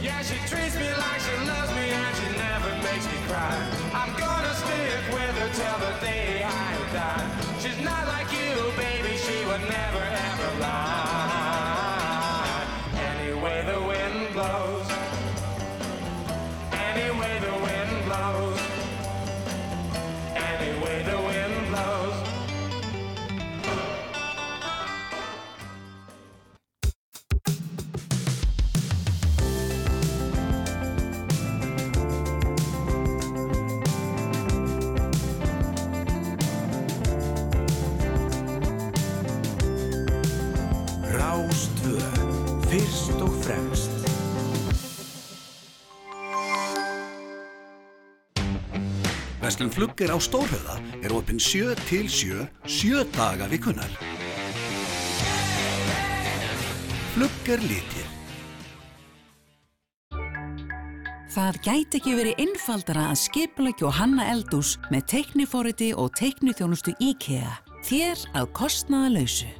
Yeah, 0.00 0.22
she 0.22 0.36
treats 0.48 0.76
me 0.76 0.88
like 0.94 1.20
she 1.20 1.36
loves 1.46 1.72
me 1.74 1.90
and 1.90 2.16
she 2.16 2.28
never 2.38 2.70
makes 2.82 3.06
me 3.06 3.18
cry. 3.28 3.56
I'm 3.94 4.12
gonna 4.18 4.54
stick 4.54 5.02
with 5.12 5.38
her 5.40 5.50
till 5.60 5.78
the 5.86 5.92
day 6.06 6.44
I 6.44 6.48
die. 6.92 7.26
She's 7.60 7.80
not 7.84 8.06
like 8.06 8.30
you, 8.32 8.54
baby, 8.76 9.16
she 9.16 9.44
would 9.46 9.64
never 9.68 10.02
ever 10.02 10.60
lie. 10.60 11.11
Flugger 49.82 50.14
á 50.14 50.18
Stórhöða 50.22 50.76
er 51.02 51.10
opinn 51.10 51.40
7 51.42 51.72
til 51.88 52.06
7, 52.06 52.44
7 52.70 53.00
daga 53.16 53.48
vikunar. 53.50 53.90
Flugger 57.16 57.58
litir. 57.66 58.06
Það 61.34 61.58
gæti 61.66 61.98
ekki 61.98 62.14
verið 62.14 62.44
einfaldara 62.44 63.08
að 63.10 63.18
skipulegja 63.24 63.88
og 63.90 63.98
hanna 63.98 64.28
eldús 64.30 64.76
með 64.94 65.08
teikniforriti 65.16 65.90
og 65.98 66.14
teikniþjónustu 66.14 66.94
IKEA. 67.02 67.58
Þér 67.82 68.22
að 68.38 68.50
kostnaða 68.54 69.10
lausu. 69.18 69.50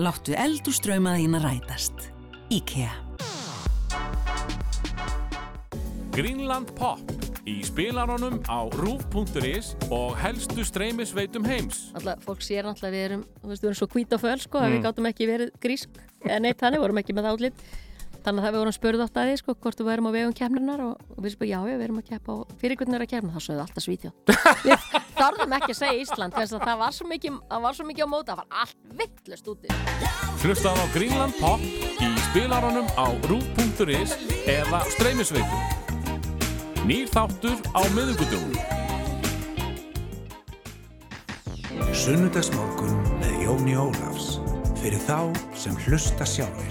Láttu 0.00 0.32
eldúsdrauma 0.40 1.18
þína 1.20 1.44
rætast. 1.44 2.08
IKEA. 2.48 2.96
Greenland 6.16 6.72
Pop 6.80 7.25
í 7.46 7.56
spilaranum 7.66 8.40
á 8.50 8.66
roof.is 8.74 9.72
og 9.94 10.16
helstu 10.18 10.64
streymisveitum 10.66 11.46
heims. 11.46 11.86
Alltaf, 11.94 12.22
fólk 12.26 12.42
sér 12.44 12.66
að 12.66 12.86
við 12.90 13.02
erum, 13.06 13.24
þú 13.42 13.50
veist, 13.52 13.62
við 13.62 13.70
erum 13.70 13.78
svo 13.80 13.88
hvít 13.94 14.14
og 14.16 14.22
föl, 14.22 14.38
sko, 14.42 14.58
Mm. 14.62 14.72
við 14.76 14.86
gátum 14.86 15.06
ekki 15.10 15.28
verið 15.30 15.50
grísk, 15.62 15.90
eða 16.26 16.40
neitt 16.42 16.58
þannig, 16.58 16.80
vorum 16.82 16.98
ekki 16.98 17.14
með 17.14 17.30
átlit. 17.30 17.54
Þannig 18.26 18.42
að 18.42 18.46
það 18.46 18.54
við 18.56 18.58
vorum 18.58 18.74
spurð 18.74 19.02
átt 19.04 19.18
að 19.22 19.28
því, 19.30 19.34
sko, 19.38 19.54
hvort 19.54 19.78
við 19.78 19.86
værum 19.86 20.08
á 20.10 20.12
vegum 20.16 20.34
kemlunar 20.34 20.80
og, 20.82 20.98
og 21.14 21.22
við 21.22 21.36
spurðum, 21.36 21.52
já, 21.52 21.60
já, 21.70 21.76
við 21.78 21.84
erum 21.86 22.00
að 22.02 22.08
keppa 22.10 22.32
og 22.34 22.48
fyrir 22.58 22.76
hvernig 22.80 22.94
er 22.98 23.04
að 23.06 23.10
kemna, 23.14 23.30
þá 23.30 23.40
sögðu 23.46 23.62
alltaf 23.62 23.86
Svíþjóð. 23.86 24.14
við 24.66 24.78
þarfum 25.14 25.54
ekki 25.60 25.70
að 25.70 25.78
segja 25.78 26.00
Ísland, 26.02 26.34
þess 26.34 26.58
að 26.58 26.66
það 26.66 26.82
var 26.82 26.92
svo 26.98 27.06
mikið, 27.06 27.38
það 27.54 27.62
var 27.62 27.78
svo 27.78 27.86
mikið 27.86 28.02
á 28.02 28.08
móta, 28.10 28.34
það 28.34 28.42
var 28.42 28.48
allt 28.66 28.76
vittlust 28.98 29.46
úti. 29.46 29.68
Hlustaðu 30.42 30.82
á 30.82 30.86
Greenland 30.90 31.38
Pop 31.38 31.60
í 32.02 32.10
spilaranum 32.26 32.90
á 32.98 33.06
roof.is 33.30 34.18
eða 34.50 34.82
streymisveitum. 34.98 35.85
Nýr 36.86 37.08
þáttur 37.10 37.58
á 37.74 37.82
miðugudögun. 37.96 38.54
Sunnudagsmorgun 41.90 42.92
með 43.18 43.40
Jóni 43.42 43.74
Ólafs 43.74 44.36
fyrir 44.78 45.02
þá 45.02 45.34
sem 45.58 45.74
hlusta 45.82 46.22
sjálfur. 46.22 46.70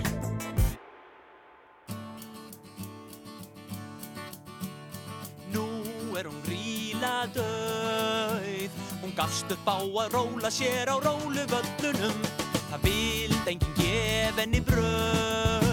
Nú 5.51 5.67
er 6.15 6.31
hún 6.31 6.39
ríla 6.47 7.27
döið 7.35 8.79
Hún 9.03 9.11
gafst 9.19 9.51
upp 9.51 9.67
á 9.67 9.83
að 9.83 10.15
róla 10.15 10.47
sér 10.47 10.87
á 10.87 10.95
róluvöllunum 10.95 12.23
Það 12.71 12.87
vild 12.87 13.51
enginn 13.51 13.79
gef 13.83 14.39
henni 14.39 14.63
brauð 14.63 15.64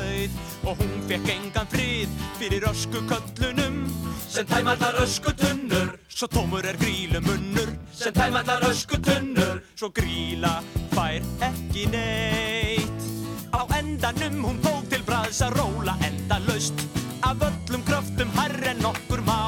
Og 0.62 0.78
hún 0.78 1.02
fekk 1.08 1.28
engan 1.32 1.68
frið 1.72 2.10
fyrir 2.38 2.66
öskuköllunum. 2.70 3.82
Sem 4.28 4.46
tæmallar 4.46 5.00
öskutunnur. 5.02 5.96
Svo 6.08 6.28
tómur 6.28 6.64
er 6.64 6.76
grílumunnur 6.78 7.72
Sem 7.92 8.14
tæmallar 8.14 8.62
öskutunnur. 8.70 9.60
Svo 9.76 9.90
gríla 9.90 10.60
fær 10.94 11.22
ekki 11.48 11.86
neitt. 11.92 13.08
Á 13.52 13.60
endanum 13.78 14.44
hún 14.44 14.62
tók 14.62 14.88
til 14.90 15.02
bræðs 15.06 15.42
að 15.44 15.58
róla 15.58 15.96
enda 16.06 16.38
laust 16.46 16.86
Af 17.22 17.42
öllum 17.42 17.82
kröftum 17.86 18.30
hærri 18.38 18.70
en 18.72 18.86
okkur 18.86 19.20
má. 19.26 19.40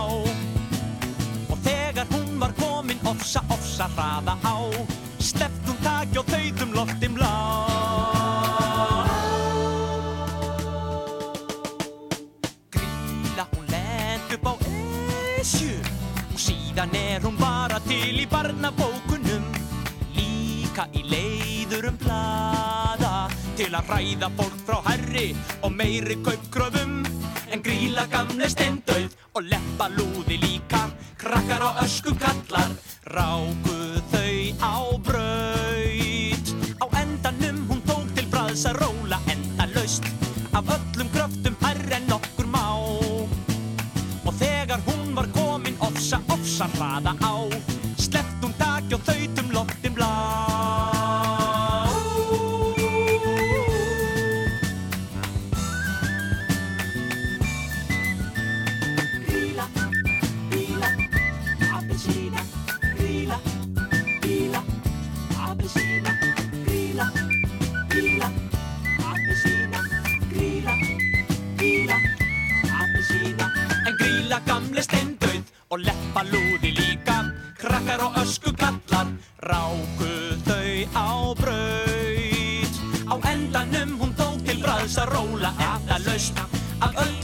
Og 1.50 1.58
þegar 1.64 2.06
hún 2.10 2.38
var 2.40 2.52
komin 2.58 3.00
ofsa, 3.06 3.42
ofsa 3.50 3.88
hraða 3.96 4.38
á 4.44 4.56
síðan 16.74 16.94
er 16.98 17.22
hún 17.22 17.36
bara 17.38 17.78
til 17.86 18.18
í 18.18 18.26
barnabókunum 18.26 19.44
Líka 20.16 20.88
í 20.90 21.04
leiðurum 21.06 21.94
blada 22.02 23.28
Til 23.54 23.70
að 23.70 23.92
ræða 23.92 24.30
fólk 24.34 24.56
frá 24.66 24.80
herri 24.88 25.28
og 25.62 25.70
meiri 25.70 26.16
kaupkröfum. 26.26 27.04
En 27.54 27.62
gríla 27.62 28.08
gamle 28.10 28.48
steindauð 28.50 29.14
og 29.34 29.46
leppa 29.46 29.86
lúði 29.94 30.40
líka 30.42 30.88
Krakkar 31.20 31.62
á 31.62 31.70
öskum 31.84 32.18
kallar 32.18 32.74
ráku 33.06 33.78
þau 34.10 34.34
á 34.58 34.74
braut 35.06 35.73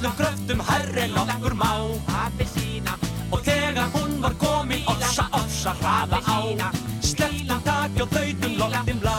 öllum 0.00 0.12
kröftum 0.16 0.60
hærri 0.60 1.00
en 1.00 1.16
okkur 1.16 1.54
má. 1.54 1.70
Og 3.32 3.40
þegar 3.44 3.88
hún 3.92 4.22
var 4.22 4.34
komin 4.34 4.82
ofsa, 4.86 5.28
ofsa 5.32 5.74
hraða 5.80 6.18
á. 6.26 6.40
Hún 6.40 7.60
taki 7.64 8.02
og 8.02 8.08
þautum 8.08 8.52
loftin 8.58 9.00
blá. 9.00 9.16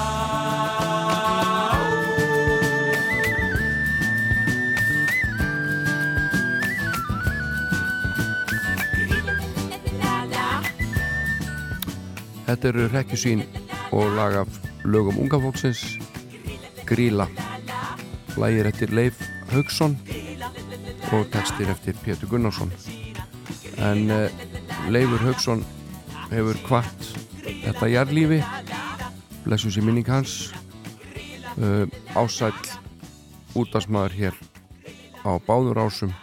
Þetta 12.48 12.68
eru 12.68 12.88
Rekkjusvín 12.92 13.46
og 13.92 14.16
lag 14.16 14.36
af 14.36 14.48
lögum 14.84 15.20
unga 15.20 15.40
fólksins. 15.40 16.00
Gríla 16.86 17.28
Lægir 18.38 18.66
eftir 18.66 18.92
Leif 18.92 19.16
Haugsson 19.52 19.98
og 21.12 21.28
textir 21.32 21.70
eftir 21.72 21.98
Pétur 22.06 22.30
Gunnarsson. 22.32 22.72
En 23.84 24.12
uh, 24.12 24.32
Leifur 24.92 25.20
Haugsson 25.26 25.64
hefur 26.32 26.60
kvart 26.64 27.08
þetta 27.44 27.90
jarlífi 27.92 28.40
blessus 29.44 29.76
í 29.80 29.84
minning 29.84 30.08
hans. 30.08 30.54
Uh, 31.60 31.84
ásæll 32.16 32.56
útastmaður 33.60 34.16
hér 34.16 34.38
á 35.28 35.36
báður 35.44 35.84
ásum 35.84 36.14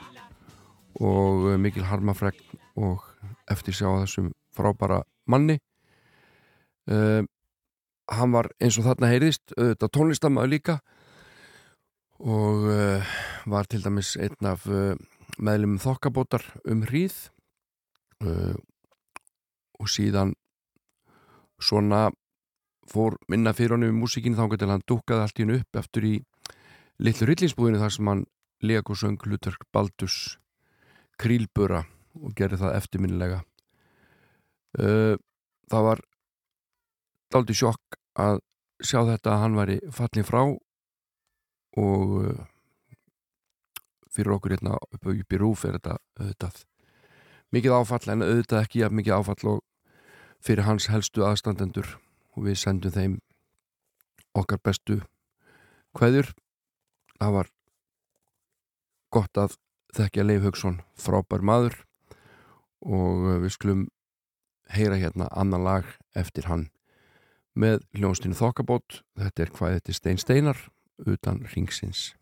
og 0.96 1.50
uh, 1.52 1.56
mikil 1.60 1.84
harmafregn 1.84 2.40
og 2.80 3.04
eftir 3.50 3.76
sjá 3.76 3.90
þessum 4.00 4.32
frábæra 4.56 5.02
manni. 5.28 5.58
Uh, 6.88 7.28
hann 8.08 8.32
var 8.32 8.48
eins 8.56 8.80
og 8.80 8.88
þarna 8.88 9.12
heyrðist 9.12 9.52
auðvitað 9.58 9.92
tónlistamæður 9.98 10.54
líka 10.54 10.78
og 12.18 12.66
uh, 12.66 13.02
var 13.46 13.68
til 13.70 13.82
dæmis 13.84 14.16
einn 14.18 14.46
af 14.46 14.66
uh, 14.66 14.98
meðlum 15.38 15.78
þokkabótar 15.78 16.42
um 16.66 16.82
hríð 16.82 17.30
uh, 18.26 18.58
og 19.78 19.86
síðan 19.86 20.34
svona 21.62 22.08
fór 22.90 23.18
minna 23.30 23.54
fyrir 23.54 23.76
honum 23.76 23.94
í 23.94 24.00
músíkinu 24.00 24.34
þá 24.34 24.66
hann 24.66 24.82
dúkkaði 24.88 25.22
allt 25.22 25.38
í 25.38 25.44
hennu 25.44 25.60
upp 25.60 25.78
eftir 25.78 26.04
í 26.08 26.14
litlu 26.98 27.28
rillinsbúðinu 27.28 27.78
þar 27.78 27.94
sem 27.94 28.10
hann 28.10 28.26
leg 28.66 28.90
og 28.90 28.98
söng 28.98 29.18
hlutverk 29.22 29.68
Baldus 29.70 30.38
krílbura 31.18 31.84
og 32.18 32.34
gerði 32.34 32.58
það 32.58 32.76
eftirminnilega. 32.78 33.42
Það 34.74 35.84
var 35.86 36.00
daldi 37.30 37.54
sjokk 37.54 37.98
að 38.18 38.40
sjá 38.82 39.04
þetta 39.06 39.34
að 39.34 39.42
hann 39.44 39.58
væri 39.58 39.78
fallin 39.94 40.26
frá 40.26 40.42
og 41.76 42.14
uh, 42.22 42.46
fyrir 44.08 44.34
okkur 44.34 44.56
hérna 44.56 44.78
upp, 44.78 45.12
í 45.12 45.38
rúf 45.40 45.64
er 45.66 45.76
þetta 45.78 45.98
auðvitað 46.18 46.64
mikið 47.54 47.76
áfall 47.76 48.12
en 48.12 48.24
auðvitað 48.24 48.64
ekki 48.64 48.82
ja, 48.82 48.90
mikið 48.92 49.16
áfall 49.18 49.52
og 49.54 49.62
fyrir 50.44 50.66
hans 50.68 50.88
helstu 50.92 51.24
aðstandendur. 51.26 51.96
Og 52.36 52.46
við 52.46 52.60
sendum 52.60 52.94
þeim 52.94 53.14
okkar 54.38 54.60
bestu 54.62 55.00
kveður 55.96 56.30
það 57.18 57.34
var 57.34 57.50
gott 59.14 59.40
að 59.40 59.56
þekkja 59.96 60.26
Leif 60.26 60.44
Haugsson 60.46 60.80
frábær 60.98 61.42
maður. 61.42 61.78
Og 62.84 63.24
uh, 63.26 63.38
við 63.42 63.54
skulum 63.56 63.86
heyra 64.70 64.98
hérna 65.00 65.30
annan 65.32 65.64
lag 65.64 65.86
eftir 66.18 66.46
hann 66.46 66.68
með 67.58 67.80
hljónstinu 67.96 68.36
Þokkabót. 68.38 69.02
Þetta 69.18 69.42
er 69.42 69.54
hvað 69.56 69.78
þetta 69.78 69.90
er 69.90 69.98
Stein 69.98 70.20
Steinar 70.22 70.60
utan 70.98 71.46
ringsins 71.54 72.17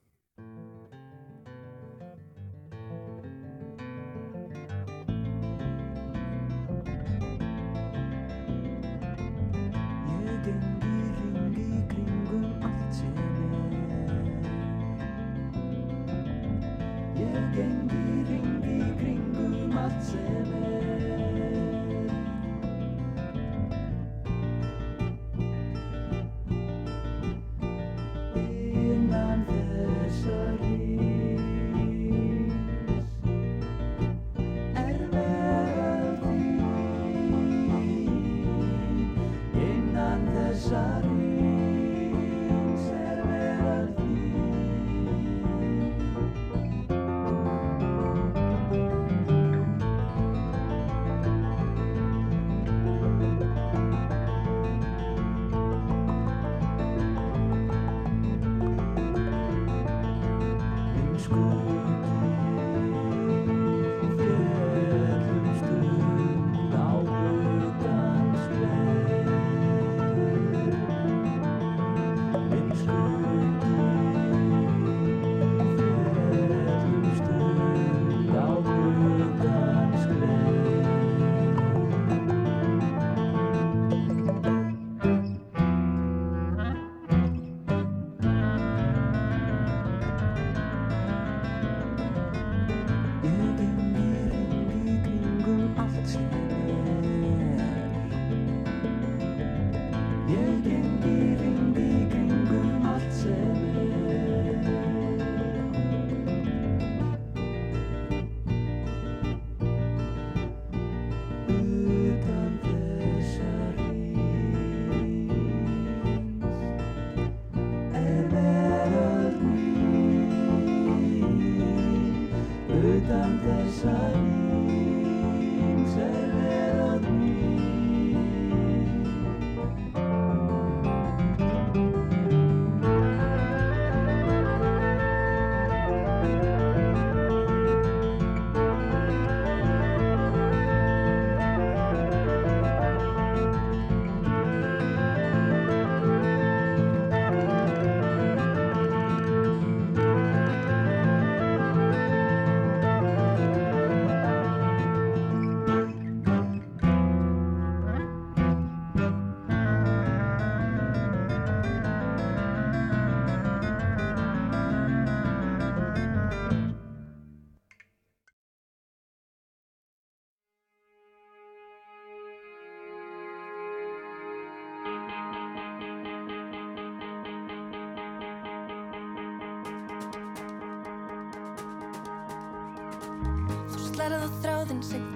slærið 184.85 185.16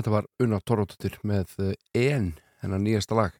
Þetta 0.00 0.12
var 0.14 0.26
Unna 0.40 0.58
Torróttur 0.64 1.16
með 1.28 1.50
eh, 1.60 1.74
En, 2.00 2.30
hennar 2.62 2.80
nýjasta 2.80 3.12
lag. 3.18 3.34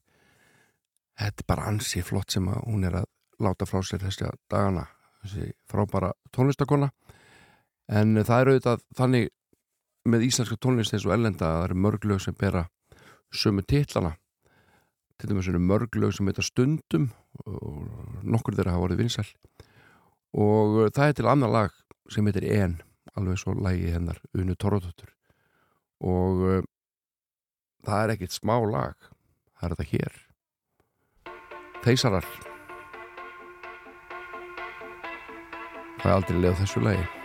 Þetta 1.17 1.41
er 1.41 1.47
bara 1.49 1.69
ansi 1.71 2.03
flott 2.05 2.35
sem 2.35 2.49
að 2.53 2.59
hún 2.67 2.83
er 2.85 2.97
að 2.99 3.07
láta 3.41 3.65
frá 3.65 3.79
sér 3.81 4.03
þessi 4.03 4.27
dagana, 4.53 4.83
þessi 5.23 5.47
frábæra 5.73 6.11
tónlistakona. 6.37 6.91
En 7.89 8.13
það 8.13 8.43
er 8.43 8.51
auðvitað 8.51 8.83
þannig 8.99 9.31
með 10.13 10.27
íslenska 10.27 10.59
tónlist 10.61 10.93
eins 10.93 11.07
og 11.09 11.15
ellenda 11.17 11.49
að 11.49 11.57
það 11.57 11.65
eru 11.69 11.79
mörglög 11.87 12.21
sem 12.27 12.37
bera 12.43 12.67
sömu 13.33 13.65
titlana. 13.65 14.11
Til 15.17 15.31
dæmis 15.31 15.49
eru 15.49 15.63
mörglög 15.65 16.13
sem 16.13 16.29
heita 16.29 16.45
Stundum 16.45 17.07
og 17.47 18.21
nokkur 18.21 18.59
þeirra 18.59 18.75
hafa 18.75 18.83
vorið 18.85 19.01
vinsæl. 19.01 19.25
Og 20.37 20.93
það 20.93 21.07
er 21.07 21.17
til 21.17 21.33
annar 21.33 21.55
lag 21.57 21.81
sem 22.13 22.29
heitir 22.29 22.51
En, 22.53 22.77
alveg 23.17 23.41
svo 23.41 23.57
lagi 23.57 23.95
hennar 23.97 24.21
Unnu 24.37 24.59
Torróttur 24.61 25.09
og 26.01 26.45
uh, 26.49 26.61
það 27.87 28.05
er 28.05 28.15
ekkert 28.17 28.37
smá 28.37 28.57
lag 28.65 28.97
það 29.61 29.67
er 29.67 29.75
þetta 29.77 29.91
hér. 29.93 30.21
Þeisarar 31.85 32.29
það 36.01 36.11
er 36.11 36.15
aldrei 36.17 36.39
leið 36.41 36.55
á 36.57 36.61
þessu 36.65 36.85
lagi 36.85 37.20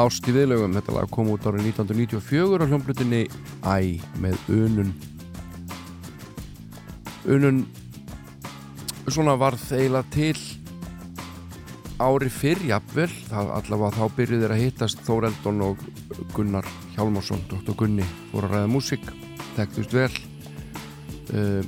Ást 0.00 0.24
í 0.30 0.32
viðlögum, 0.32 0.72
þetta 0.78 0.94
lag 0.96 1.10
kom 1.12 1.28
út 1.28 1.44
árið 1.44 1.66
1994 1.74 2.64
á 2.64 2.68
hljómblutinni 2.70 3.18
Æ 3.60 4.00
með 4.22 4.38
unun. 4.54 4.92
Unun 7.28 7.58
svona 9.10 9.34
varð 9.36 9.66
eiginlega 9.76 10.08
til 10.14 10.38
ári 12.00 12.30
fyrr 12.32 12.62
jafnvel, 12.70 13.10
það 13.28 13.50
allavega 13.58 13.98
þá 13.98 14.16
byrjuð 14.16 14.44
þeir 14.44 14.54
að 14.54 14.62
hittast 14.62 15.02
Þóreldon 15.04 15.64
og 15.66 15.82
Gunnar 16.32 16.70
Hjálmarsson, 16.94 17.42
Dr. 17.50 17.74
Gunni 17.76 18.06
fór 18.30 18.46
að 18.48 18.54
ræða 18.54 18.70
músík, 18.72 19.04
þekktust 19.58 19.96
vel. 19.98 20.12
Uh, 21.34 21.60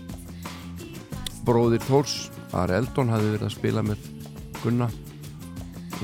bróðir 1.45 1.85
Þórs 1.85 2.31
Ari 2.57 2.79
Eldon 2.79 3.13
hafði 3.13 3.35
verið 3.35 3.51
að 3.51 3.55
spila 3.59 3.85
með 3.85 4.09
Gunna. 4.63 4.89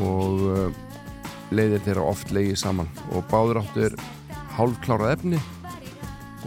Og 0.05 0.45
uh, 0.53 0.85
leiðir 1.55 1.85
þeirra 1.87 2.09
oft 2.11 2.33
leiði 2.35 2.57
saman. 2.59 2.91
Og 3.13 3.25
báður 3.31 3.63
áttur 3.63 3.97
hálfklárað 4.59 5.15
efni 5.17 5.41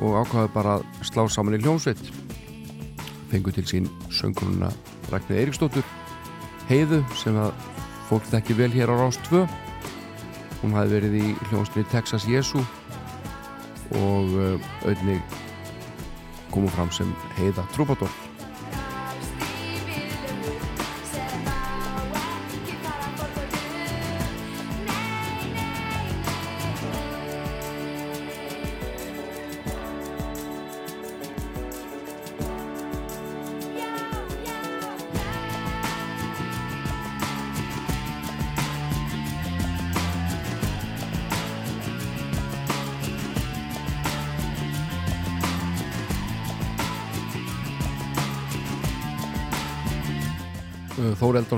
og 0.02 0.22
ákvaði 0.22 0.54
bara 0.54 0.78
að 0.80 0.86
slá 1.08 1.26
saman 1.30 1.58
í 1.58 1.62
hljómsveit. 1.64 2.02
Fengu 3.32 3.54
til 3.56 3.68
sín 3.70 3.90
sönguruna 4.12 4.72
Ragnir 5.12 5.44
Eiríksdóttur 5.44 5.86
heiðu 6.70 7.02
sem 7.20 7.36
að 7.40 7.52
fólk 8.10 8.28
þekki 8.32 8.58
vel 8.60 8.72
hér 8.74 8.92
á 8.92 8.96
Rást 9.00 9.24
2 9.30 9.44
hún 10.62 10.76
hafi 10.78 10.94
verið 10.96 11.18
í 11.20 11.28
hljómsveitinni 11.50 11.92
Texas 11.92 12.28
Jesu 12.30 12.62
og 14.00 14.36
uh, 14.36 14.72
auðnig 14.88 15.40
komu 16.52 16.72
fram 16.76 16.92
sem 16.96 17.12
heiða 17.40 17.66
Trúbadór 17.76 18.31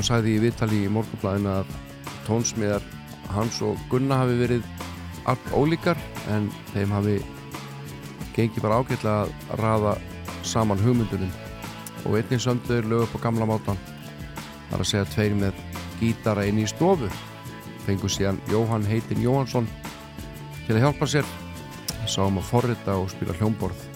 Eldon 0.03 0.17
sagði 0.19 0.31
í 0.35 0.39
viðtali 0.43 0.77
í 0.83 0.89
morgunblæðinu 0.91 1.47
að 1.47 1.69
tónsmiðar 2.27 2.83
hans 3.31 3.61
og 3.63 3.77
Gunna 3.87 4.17
hafi 4.19 4.33
verið 4.35 4.65
allt 5.31 5.45
ólíkar 5.55 5.97
en 6.27 6.49
þeim 6.73 6.91
hafi 6.91 7.13
gengið 8.35 8.65
bara 8.65 8.81
ágætlega 8.81 9.29
að 9.53 9.61
raða 9.61 9.93
saman 10.43 10.81
hugmyndunum 10.83 11.31
og 12.03 12.17
einnig 12.19 12.43
söndur 12.43 12.83
lög 12.83 13.05
upp 13.05 13.15
á 13.15 13.23
gamla 13.29 13.47
mátan 13.47 13.79
þar 14.73 14.83
að 14.83 14.89
segja 14.91 15.05
tveir 15.13 15.37
með 15.39 15.63
gítara 16.01 16.45
inn 16.51 16.59
í 16.59 16.67
stofu 16.67 17.07
fengu 17.87 18.11
síðan 18.11 18.43
Jóhann 18.51 18.83
Heitin 18.83 19.23
Jóhansson 19.23 19.71
til 20.67 20.75
að 20.75 20.83
hjálpa 20.83 21.07
sér 21.07 21.33
sáum 22.11 22.43
að 22.43 22.49
forrita 22.51 22.99
og 22.99 23.07
spila 23.15 23.39
hljómborð 23.39 23.87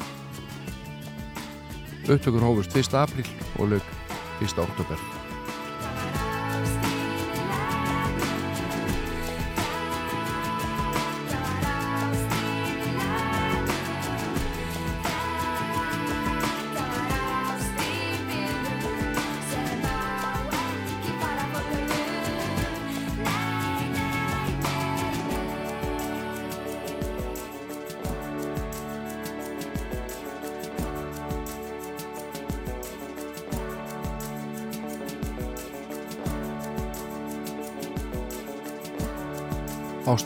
upptökur 2.07 2.47
hófust 2.47 2.79
1. 2.79 2.95
apríl 2.95 3.27
og 3.59 3.75
lög 3.75 3.95
1. 4.39 4.55
oktober 4.63 5.16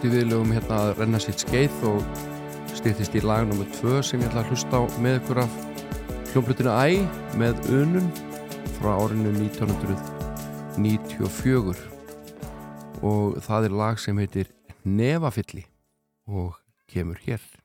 ást 0.01 0.09
í 0.09 0.17
viðlögum 0.17 0.49
hérna 0.49 0.81
að 0.81 0.97
renna 0.97 1.19
sitt 1.21 1.37
skeið 1.43 1.83
og 1.85 2.01
stýttist 2.73 3.13
í 3.13 3.21
lag 3.21 3.45
nr. 3.45 3.69
2 3.75 4.01
sem 4.01 4.17
ég 4.23 4.31
ætla 4.31 4.41
að 4.41 4.49
hlusta 4.49 4.73
á 4.81 4.83
með 4.97 5.19
ykkur 5.19 5.37
af 5.43 5.51
hljómblutinu 6.31 6.71
Æ 6.73 7.05
með 7.37 7.53
unun 7.69 8.09
frá 8.79 8.97
árinu 8.97 9.29
1994 9.37 11.77
og 13.05 13.37
það 13.45 13.61
er 13.69 13.73
lag 13.83 14.01
sem 14.01 14.17
heitir 14.17 14.49
Nefafilli 14.81 15.69
og 16.25 16.57
kemur 16.89 17.21
hér 17.21 17.60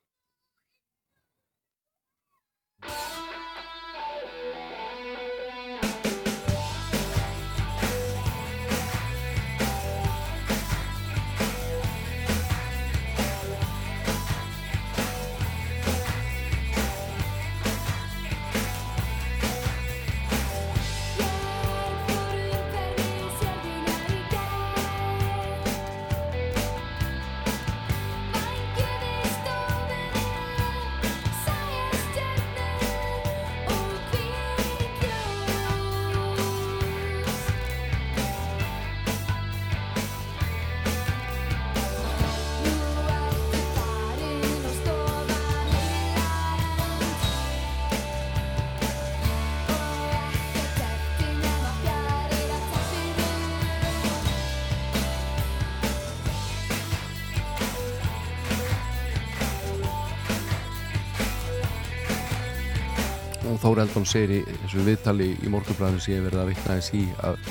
og 63.67 63.73
Þór 63.73 63.81
Eldon 63.83 64.05
segir 64.07 64.31
í 64.31 64.43
þessu 64.63 64.83
viðtali 64.87 65.27
í 65.43 65.51
morgunblæðinu 65.51 66.03
sem 66.03 66.15
ég 66.15 66.23
verið 66.23 66.43
að 66.43 66.51
vitna 66.53 66.77
þess 66.77 66.93
í 66.95 67.01
að 67.27 67.49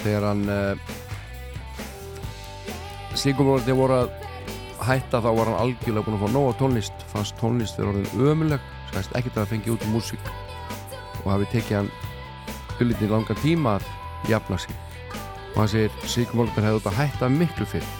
þegar 0.00 0.26
hann 0.26 0.42
uh, 0.50 0.74
slíkumorðin 3.14 3.78
voru 3.78 4.00
að 4.00 4.10
hætta 4.88 5.22
þá 5.22 5.30
var 5.36 5.52
hann 5.52 5.60
algjörlega 5.60 6.06
búin 6.08 6.18
að 6.18 6.24
fá 6.24 6.34
nóga 6.34 6.58
tónlist. 6.58 7.06
Fannst 7.12 7.38
tónlist 7.38 7.78
fyrir 7.78 7.92
orðin 7.92 8.26
ömuleg 8.32 8.68
skæst 8.90 9.16
ekkert 9.20 9.38
að 9.44 9.50
fengi 9.54 9.74
út 9.76 9.86
í 9.86 9.94
músík 9.94 10.30
og 11.22 11.30
hafi 11.30 11.50
tekið 11.54 11.78
hann 11.78 11.94
hullitin 12.80 13.14
langan 13.14 13.42
tíma 13.44 13.78
að 13.78 13.90
jafna 14.34 14.58
sig. 14.58 14.74
Og 15.54 15.62
hann 15.62 15.74
segir 15.76 16.06
slíkumorðin 16.10 16.72
hefði 16.72 16.90
að 16.90 17.02
hætta 17.04 17.30
miklu 17.38 17.70
fyrir 17.70 17.99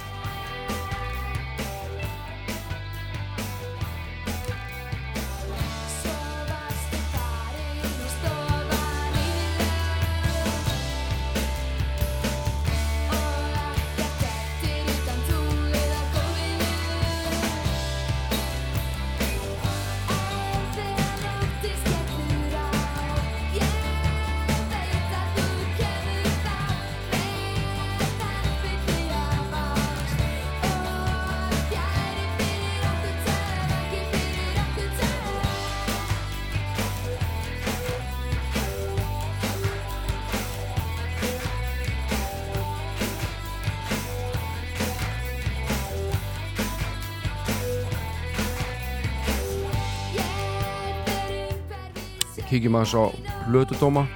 kíkjum 52.71 52.79
aðeins 52.79 52.95
á 52.95 53.05
hlutudóma 53.51 54.07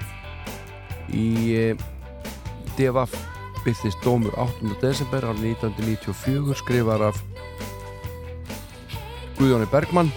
í 1.10 1.54
eh, 1.54 1.76
DFF 2.78 3.14
byrðist 3.64 4.02
dómur 4.04 4.34
8. 4.38 4.76
desember 4.80 5.24
árið 5.24 5.56
1994 5.58 6.54
skrifar 6.60 7.02
af 7.10 7.18
Guðjóni 9.38 9.66
Bergmann. 9.72 10.12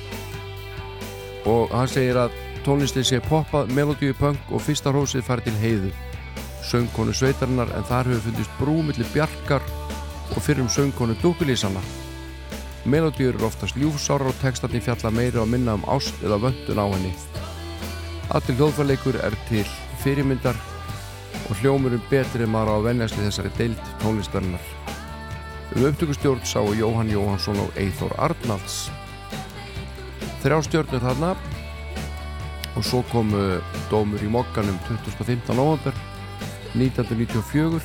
Og 1.48 1.72
hann 1.72 1.88
segir 1.90 2.20
að 2.20 2.36
tónlistin 2.66 3.08
sé 3.08 3.22
poppað, 3.24 3.72
melodíu 3.74 4.14
punk 4.14 4.52
og 4.52 4.62
fyrsta 4.62 4.92
hrósið 4.92 5.24
fari 5.26 5.48
til 5.48 5.56
heiðu. 5.58 5.94
Söngkonu 6.68 7.16
sveitarinnar 7.16 7.72
en 7.74 7.88
þar 7.88 8.12
hefur 8.12 8.28
fundist 8.28 8.60
brú 8.60 8.82
millir 8.84 9.08
bjarkar 9.16 9.64
og 10.36 10.44
fyrrum 10.44 10.70
söngkonu 10.70 11.16
dúkulísanna 11.24 11.82
melodíur 12.88 13.36
eru 13.36 13.48
oftast 13.48 13.76
ljúfsárar 13.76 14.30
og 14.32 14.38
textarni 14.40 14.80
fjalla 14.80 15.12
meiri 15.12 15.42
og 15.42 15.50
minna 15.52 15.76
um 15.76 15.84
ást 15.92 16.16
eða 16.24 16.40
vöndun 16.40 16.80
á 16.80 16.88
henni 16.94 17.12
Allir 18.28 18.58
hljóðfærleikur 18.60 19.16
er 19.24 19.36
til 19.48 19.68
fyrirmyndar 20.02 20.58
og 21.48 21.60
hljómurum 21.62 22.02
betri 22.12 22.44
en 22.44 22.52
maður 22.52 22.74
á 22.74 22.76
að 22.76 22.88
venjast 22.90 23.16
í 23.16 23.24
þessari 23.24 23.52
deild 23.56 23.92
tónlistarinnar. 24.02 24.66
Um 25.78 25.86
upptökustjórn 25.88 26.44
sáu 26.44 26.74
Jóhann 26.76 27.12
Jóhansson 27.14 27.62
og 27.64 27.80
Eithor 27.80 28.12
Arnalds. 28.20 28.90
Þrjá 30.44 30.60
stjórnur 30.68 31.06
þarna. 31.06 31.32
Og 32.76 32.84
svo 32.86 33.00
kom 33.14 33.32
uh, 33.34 33.64
dómur 33.90 34.22
í 34.22 34.30
mokkanum 34.30 34.76
2015. 34.90 35.56
november 35.56 35.96
1994 36.76 37.80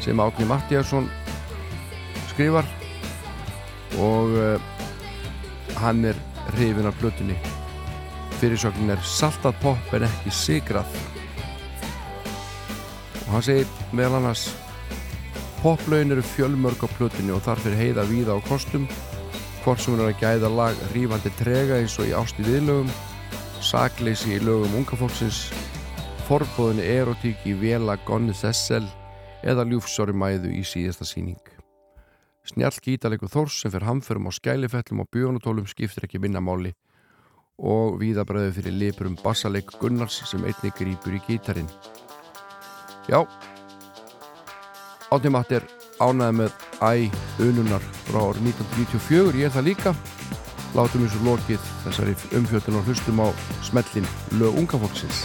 sem 0.00 0.24
Átni 0.24 0.48
Mattíasson 0.48 1.12
skrifar. 2.32 2.64
Og 4.00 4.34
uh, 4.40 4.68
hann 5.84 6.04
er 6.08 6.28
hrifin 6.56 6.88
af 6.88 6.96
blötunni 6.96 7.36
fyrirsögnin 8.40 8.94
er 8.94 9.04
saltað 9.04 9.60
pop 9.62 9.94
en 9.96 10.08
ekki 10.08 10.32
sigrað 10.34 10.98
og 13.26 13.36
hann 13.36 13.46
segir 13.46 13.68
meðal 13.94 14.18
annars 14.18 14.48
poplaun 15.60 16.10
eru 16.14 16.24
fjölmörg 16.24 16.82
á 16.82 16.88
plötunni 16.96 17.34
og 17.36 17.44
þarf 17.44 17.66
fyrir 17.66 17.78
heiða 17.78 18.06
víða 18.08 18.34
á 18.34 18.40
kostum. 18.48 18.88
Hvort 19.60 19.82
sem 19.84 19.92
hún 19.92 20.00
er 20.00 20.14
að 20.14 20.22
gæða 20.22 20.50
lag 20.56 20.78
rífandi 20.94 21.30
trega 21.36 21.76
eins 21.76 21.98
og 22.00 22.08
í 22.08 22.14
ásti 22.16 22.46
viðlögum 22.46 22.88
sakleysi 23.60 24.38
í 24.38 24.40
lögum 24.40 24.78
unga 24.80 24.96
fólksins 24.96 25.50
forbóðinni 26.24 26.86
erotík 26.88 27.44
í 27.44 27.52
vela 27.60 27.98
gonni 28.08 28.32
þessel 28.32 28.86
eða 29.44 29.66
ljúfsóri 29.68 30.14
mæðu 30.16 30.54
í 30.56 30.62
síðasta 30.64 31.04
síning 31.04 31.40
snjall 32.48 32.78
gítalegur 32.80 33.28
Þórs 33.28 33.58
sem 33.60 33.72
fyrir 33.72 33.84
hamförum 33.88 34.30
á 34.30 34.32
skælifellum 34.32 35.04
og 35.04 35.10
bjónutólum 35.12 35.68
skiptir 35.68 36.08
ekki 36.08 36.22
minnamáli 36.24 36.72
og 37.60 37.98
víðabræðu 38.00 38.54
fyrir 38.56 38.78
lipurum 38.80 39.18
bassaleik 39.20 39.72
Gunnars 39.80 40.22
sem 40.30 40.44
einnig 40.44 40.76
grýpur 40.78 41.16
í 41.16 41.22
gítarin 41.26 41.68
Já 43.10 43.24
Átni 45.10 45.32
Matt 45.34 45.52
er 45.52 45.64
ánæði 46.00 46.36
með 46.38 46.52
æ 46.80 46.92
ununar 47.44 47.84
frá 48.06 48.20
árið 48.22 48.46
1994 48.52 49.40
ég 49.40 49.48
er 49.48 49.54
það 49.56 49.66
líka. 49.66 49.92
Látum 50.78 51.04
eins 51.04 51.16
og 51.18 51.26
lokið 51.26 51.68
þessari 51.84 52.14
umfjöldun 52.38 52.78
og 52.78 52.86
hlustum 52.86 53.22
á 53.26 53.28
smellin 53.66 54.06
lög 54.38 54.60
unga 54.62 54.78
fólksins 54.80 55.24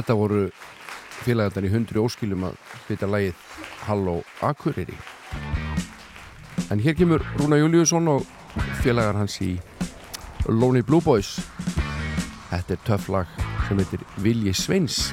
Þetta 0.00 0.14
voru 0.16 0.44
félagarnar 1.20 1.66
í 1.68 1.70
hundru 1.74 2.00
óskilum 2.06 2.46
að 2.48 2.54
bytja 2.86 3.08
lægið 3.12 3.40
Halló 3.84 4.14
Akureyri. 4.48 4.94
En 6.72 6.80
hér 6.80 6.96
kemur 6.96 7.20
Rúna 7.36 7.58
Júliusson 7.60 8.08
og 8.08 8.24
félagar 8.80 9.18
hans 9.20 9.36
í 9.44 9.50
Lonely 10.48 10.80
Blue 10.88 11.04
Boys. 11.04 11.34
Þetta 12.48 12.78
er 12.78 12.80
töff 12.86 13.10
lag 13.12 13.36
sem 13.66 13.82
heitir 13.82 14.06
Vilji 14.24 14.56
Sveins. 14.56 15.10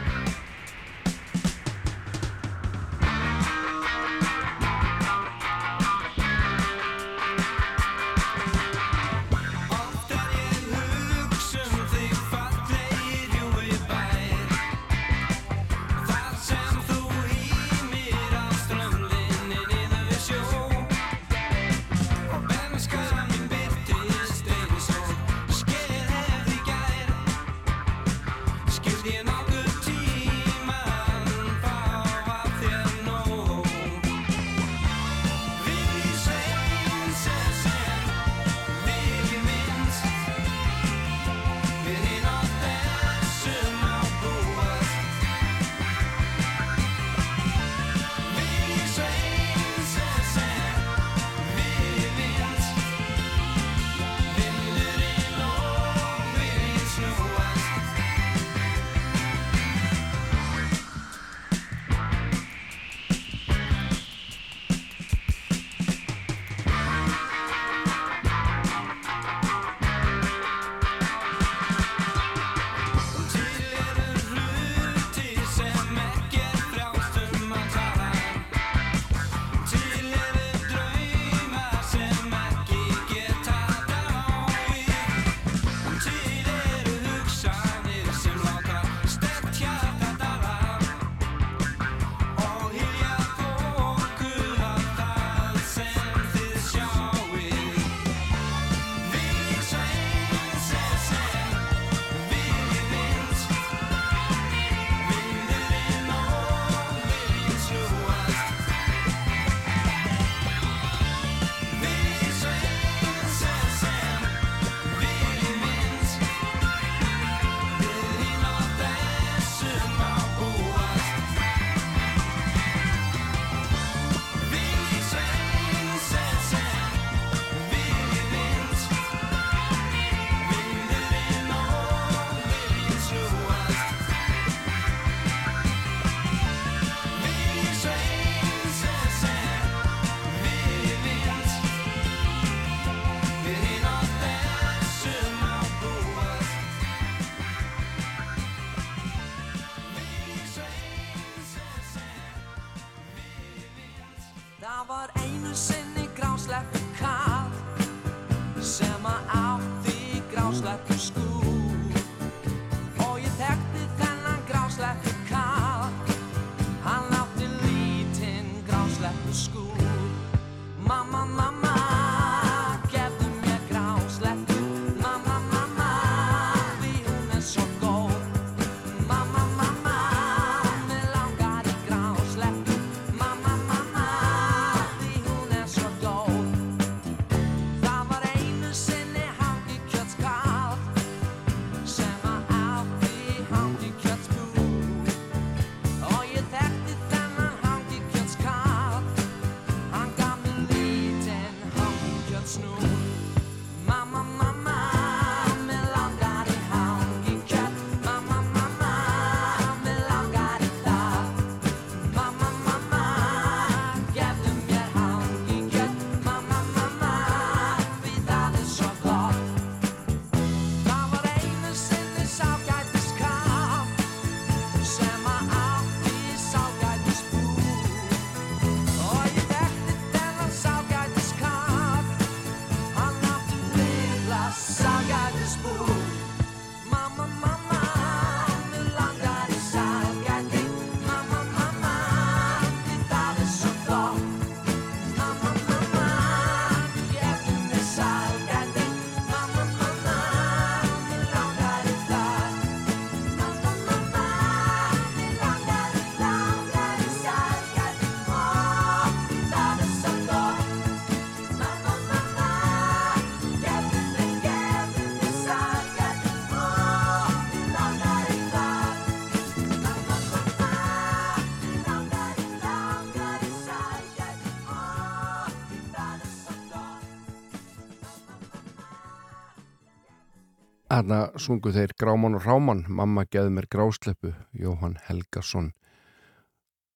Þarna 280.98 281.18
sungu 281.38 281.70
þeir 281.70 281.92
Gráman 281.94 282.34
og 282.40 282.46
Ráman, 282.48 282.80
mamma 282.90 283.22
geði 283.30 283.52
mér 283.54 283.68
grásleppu, 283.70 284.32
Jóhann 284.58 284.96
Helgason. 285.06 285.68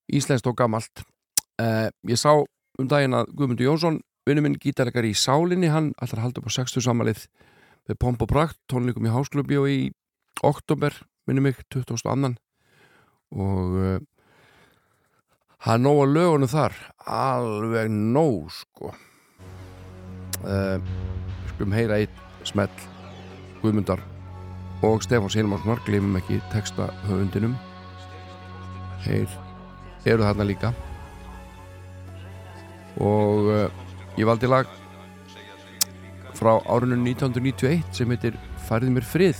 Íslenskt 0.09 0.47
og 0.49 0.55
gamalt. 0.57 1.03
Eh, 1.61 1.91
ég 2.09 2.17
sá 2.17 2.31
um 2.33 2.87
daginn 2.89 3.13
að 3.13 3.29
Guðmundur 3.37 3.67
Jónsson, 3.67 3.99
vinnu 4.25 4.41
minn 4.41 4.55
gítarekar 4.57 5.05
í 5.05 5.11
Sálinni, 5.13 5.69
hann 5.69 5.91
ætlar 6.01 6.17
að 6.17 6.25
halda 6.25 6.41
upp 6.41 6.49
á 6.49 6.57
60 6.57 6.81
samalið 6.81 7.27
með 7.91 7.99
pomp 8.01 8.25
og 8.25 8.31
prakt, 8.31 8.57
tónleikum 8.65 9.05
í 9.05 9.13
Hásklubi 9.13 9.59
og 9.61 9.69
í 9.69 9.77
oktober, 10.49 10.97
minni 11.29 11.43
mig, 11.45 11.59
22. 11.69 12.31
Og 13.37 13.75
uh, 13.83 13.99
hann 15.67 15.85
nóg 15.85 16.07
að 16.07 16.15
lögunum 16.15 16.49
þar, 16.49 16.79
alveg 17.05 17.93
nóg, 17.93 18.49
sko. 18.63 18.95
Uh, 20.41 20.81
skulum 21.53 21.77
heyra 21.77 22.01
eitt 22.01 22.49
smell 22.49 22.90
Guðmundar 23.61 24.01
og 24.85 25.03
Stefán 25.05 25.29
Sýnumarssonar 25.29 25.81
glemum 25.85 26.17
ekki 26.17 26.39
texta 26.53 26.89
höfundinum 27.05 27.53
þeir 29.05 29.29
eru 30.05 30.25
þarna 30.25 30.47
líka. 30.49 30.71
Og 33.01 33.49
uh, 33.53 33.67
ég 34.17 34.27
valdi 34.29 34.49
lag 34.49 34.69
frá 36.37 36.55
árinu 36.65 36.97
1991 36.97 37.85
sem 37.95 38.09
heitir 38.13 38.37
Færði 38.65 38.93
mér 38.95 39.05
frið 39.05 39.39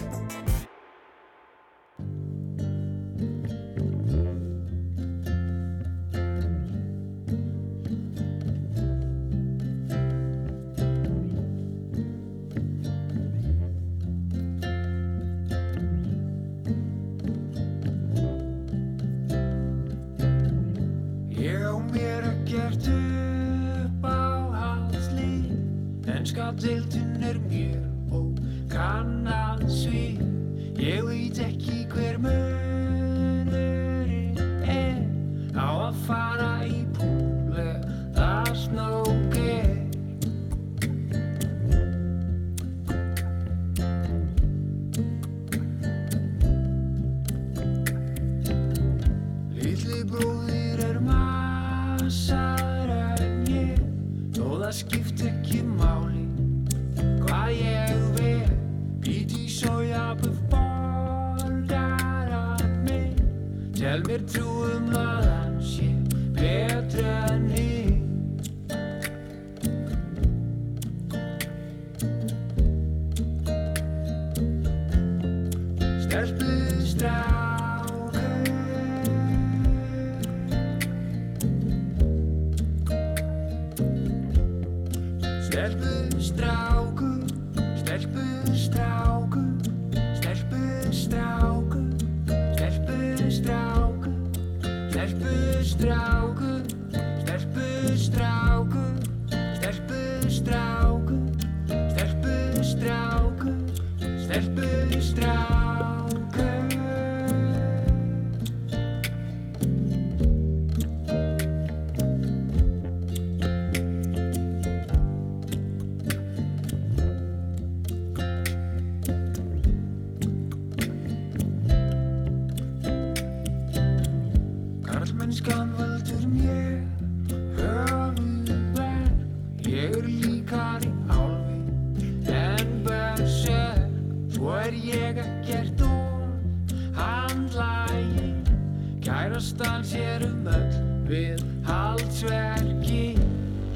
Kærastan 139.21 139.83
sér 139.85 140.23
um 140.25 140.47
öll 140.49 140.77
við 141.05 141.43
haldsverki. 141.67 143.19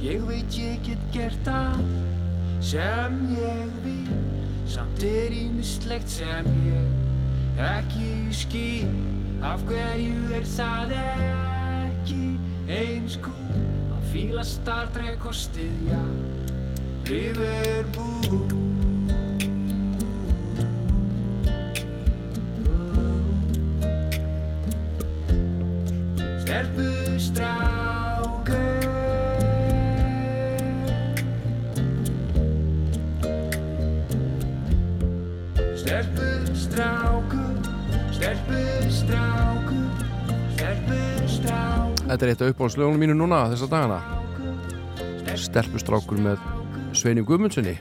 Ég 0.01 0.23
veit 0.25 0.57
ég 0.57 0.79
get 0.87 1.03
gert 1.13 1.49
allt 1.51 2.63
sem 2.65 3.19
ég 3.37 3.75
vil. 3.83 4.17
Samt 4.65 5.05
er 5.05 5.37
ímislegt 5.37 6.09
sem 6.09 6.49
ég 6.65 7.61
ekki 7.61 8.33
skil. 8.33 8.89
Af 9.45 9.61
hverju 9.69 10.33
er 10.33 10.49
það 10.55 10.97
ekki 10.97 12.21
eins 12.65 13.21
kúl 13.21 13.63
að 13.93 14.11
fíla 14.15 14.49
Star 14.49 14.89
Trek 14.97 15.29
og 15.29 15.37
styðja 15.45 16.01
Liverpool 17.05 18.64
Þetta 42.15 42.25
er 42.25 42.29
eitt 42.31 42.41
af 42.45 42.51
uppáhaldslögunum 42.53 43.01
mínu 43.03 43.15
núna 43.19 43.37
þessa 43.51 43.67
dagana. 43.67 43.95
Stelpustrákur 45.35 46.19
með 46.23 46.43
Sveini 46.95 47.25
Guðmundssoni 47.27 47.73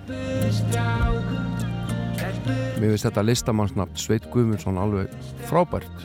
Mér 2.80 2.88
finnst 2.90 3.06
þetta 3.06 3.22
listamannsnafn 3.22 4.00
Sveit 4.02 4.24
Guðmundsson 4.32 4.80
alveg 4.82 5.12
frábært. 5.46 6.02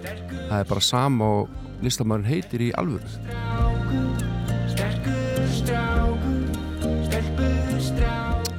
Það 0.00 0.54
er 0.56 0.70
bara 0.70 0.84
sama 0.86 1.28
og 1.42 1.82
listamann 1.84 2.24
heitir 2.24 2.64
í 2.64 2.72
alvöru. 2.80 3.04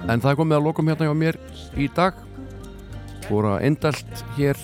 En 0.06 0.22
það 0.22 0.38
komið 0.44 0.60
að 0.60 0.68
lokum 0.68 0.92
hérna 0.92 1.08
hjá 1.10 1.16
mér 1.18 1.40
í 1.74 1.90
dag. 1.98 2.22
Voru 3.26 3.56
að 3.56 3.66
endalt 3.72 4.22
hér 4.38 4.62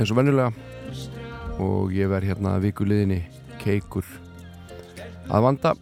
eins 0.00 0.10
og 0.10 0.18
venjulega. 0.18 0.50
Og 1.62 1.94
ég 1.94 2.10
verð 2.10 2.32
hérna 2.32 2.56
að 2.56 2.66
vikuliðinni 2.66 3.20
keikur 3.62 4.06
að 5.32 5.46
vanda. 5.46 5.74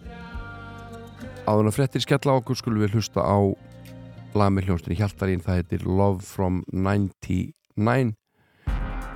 Áður 1.49 1.71
en 1.71 1.75
frettir 1.75 2.05
skella 2.05 2.39
okkur 2.39 2.59
skulum 2.61 2.85
við 2.85 2.99
hlusta 2.99 3.25
á 3.25 3.39
lag 4.39 4.53
með 4.55 4.71
hljónstinni 4.71 5.01
Hjaltarín. 5.01 5.43
Það 5.43 5.63
heitir 5.63 5.87
Love 5.89 6.23
from 6.23 6.63
99 6.71 8.15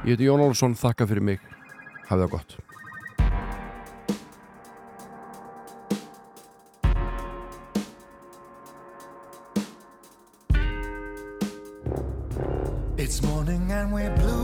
Ég 0.04 0.18
heiti 0.18 0.26
Jón 0.26 0.42
Olsson, 0.44 0.74
þakka 0.76 1.06
fyrir 1.08 1.24
mig. 1.24 1.40
Hafið 2.10 2.26
það 2.26 2.32
gott. 2.36 2.58
It's 12.98 13.22
morning 13.22 13.72
and 13.72 13.92
we're 13.92 14.14
blue. 14.20 14.43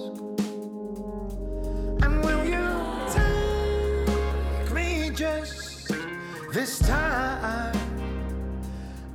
This 6.51 6.79
time? 6.79 7.73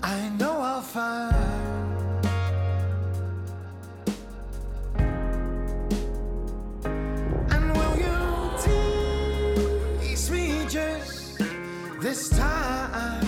I 0.02 0.28
know 0.38 0.58
I'll 0.60 0.80
find. 0.80 1.34
And 7.50 7.76
will 7.76 7.96
you 7.98 8.18
tease 10.00 10.30
me 10.30 10.66
just 10.66 11.38
this 12.00 12.30
time? 12.30 13.26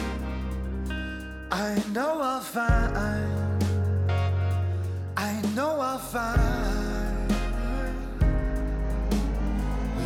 I 1.51 1.83
know 1.93 2.21
I'll 2.23 2.41
find. 2.41 2.97
I 5.17 5.43
know 5.55 5.81
I'll 5.81 5.99
find 5.99 6.89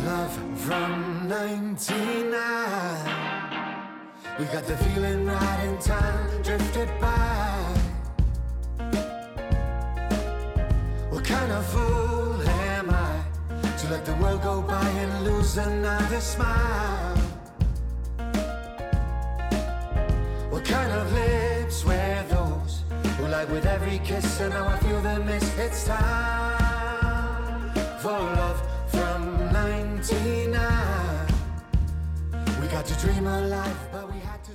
love 0.05 0.33
from 0.57 1.27
99. 1.29 3.12
We 4.39 4.45
got 4.45 4.65
the 4.65 4.75
feeling 4.77 5.27
right 5.27 5.63
in 5.63 5.77
time, 5.77 6.41
drifted 6.41 6.89
by. 6.99 7.77
What 11.11 11.23
kind 11.23 11.51
of 11.51 11.63
fool 11.67 12.41
am 12.41 12.89
I 12.89 13.23
to 13.77 13.89
let 13.91 14.05
the 14.05 14.15
world 14.15 14.41
go 14.41 14.63
by 14.63 14.89
and 14.89 15.23
lose 15.23 15.57
another 15.57 16.19
smile? 16.19 17.15
What 20.49 20.65
kind 20.65 20.91
of 20.91 21.13
lips 21.13 21.85
were 21.85 22.23
those 22.29 22.83
who 23.17 23.27
lie 23.27 23.45
with 23.45 23.67
every 23.67 23.99
kiss 23.99 24.39
and 24.39 24.51
now 24.51 24.67
I 24.67 24.77
feel 24.79 24.99
the 25.01 25.19
miss? 25.19 25.57
It's 25.59 25.85
time 25.85 27.71
for 27.99 28.17
love 28.17 28.72
to 32.85 32.93
dream 32.95 33.27
alive, 33.27 33.77
but 33.91 34.11
we 34.11 34.19
had 34.19 34.43
to. 34.43 34.52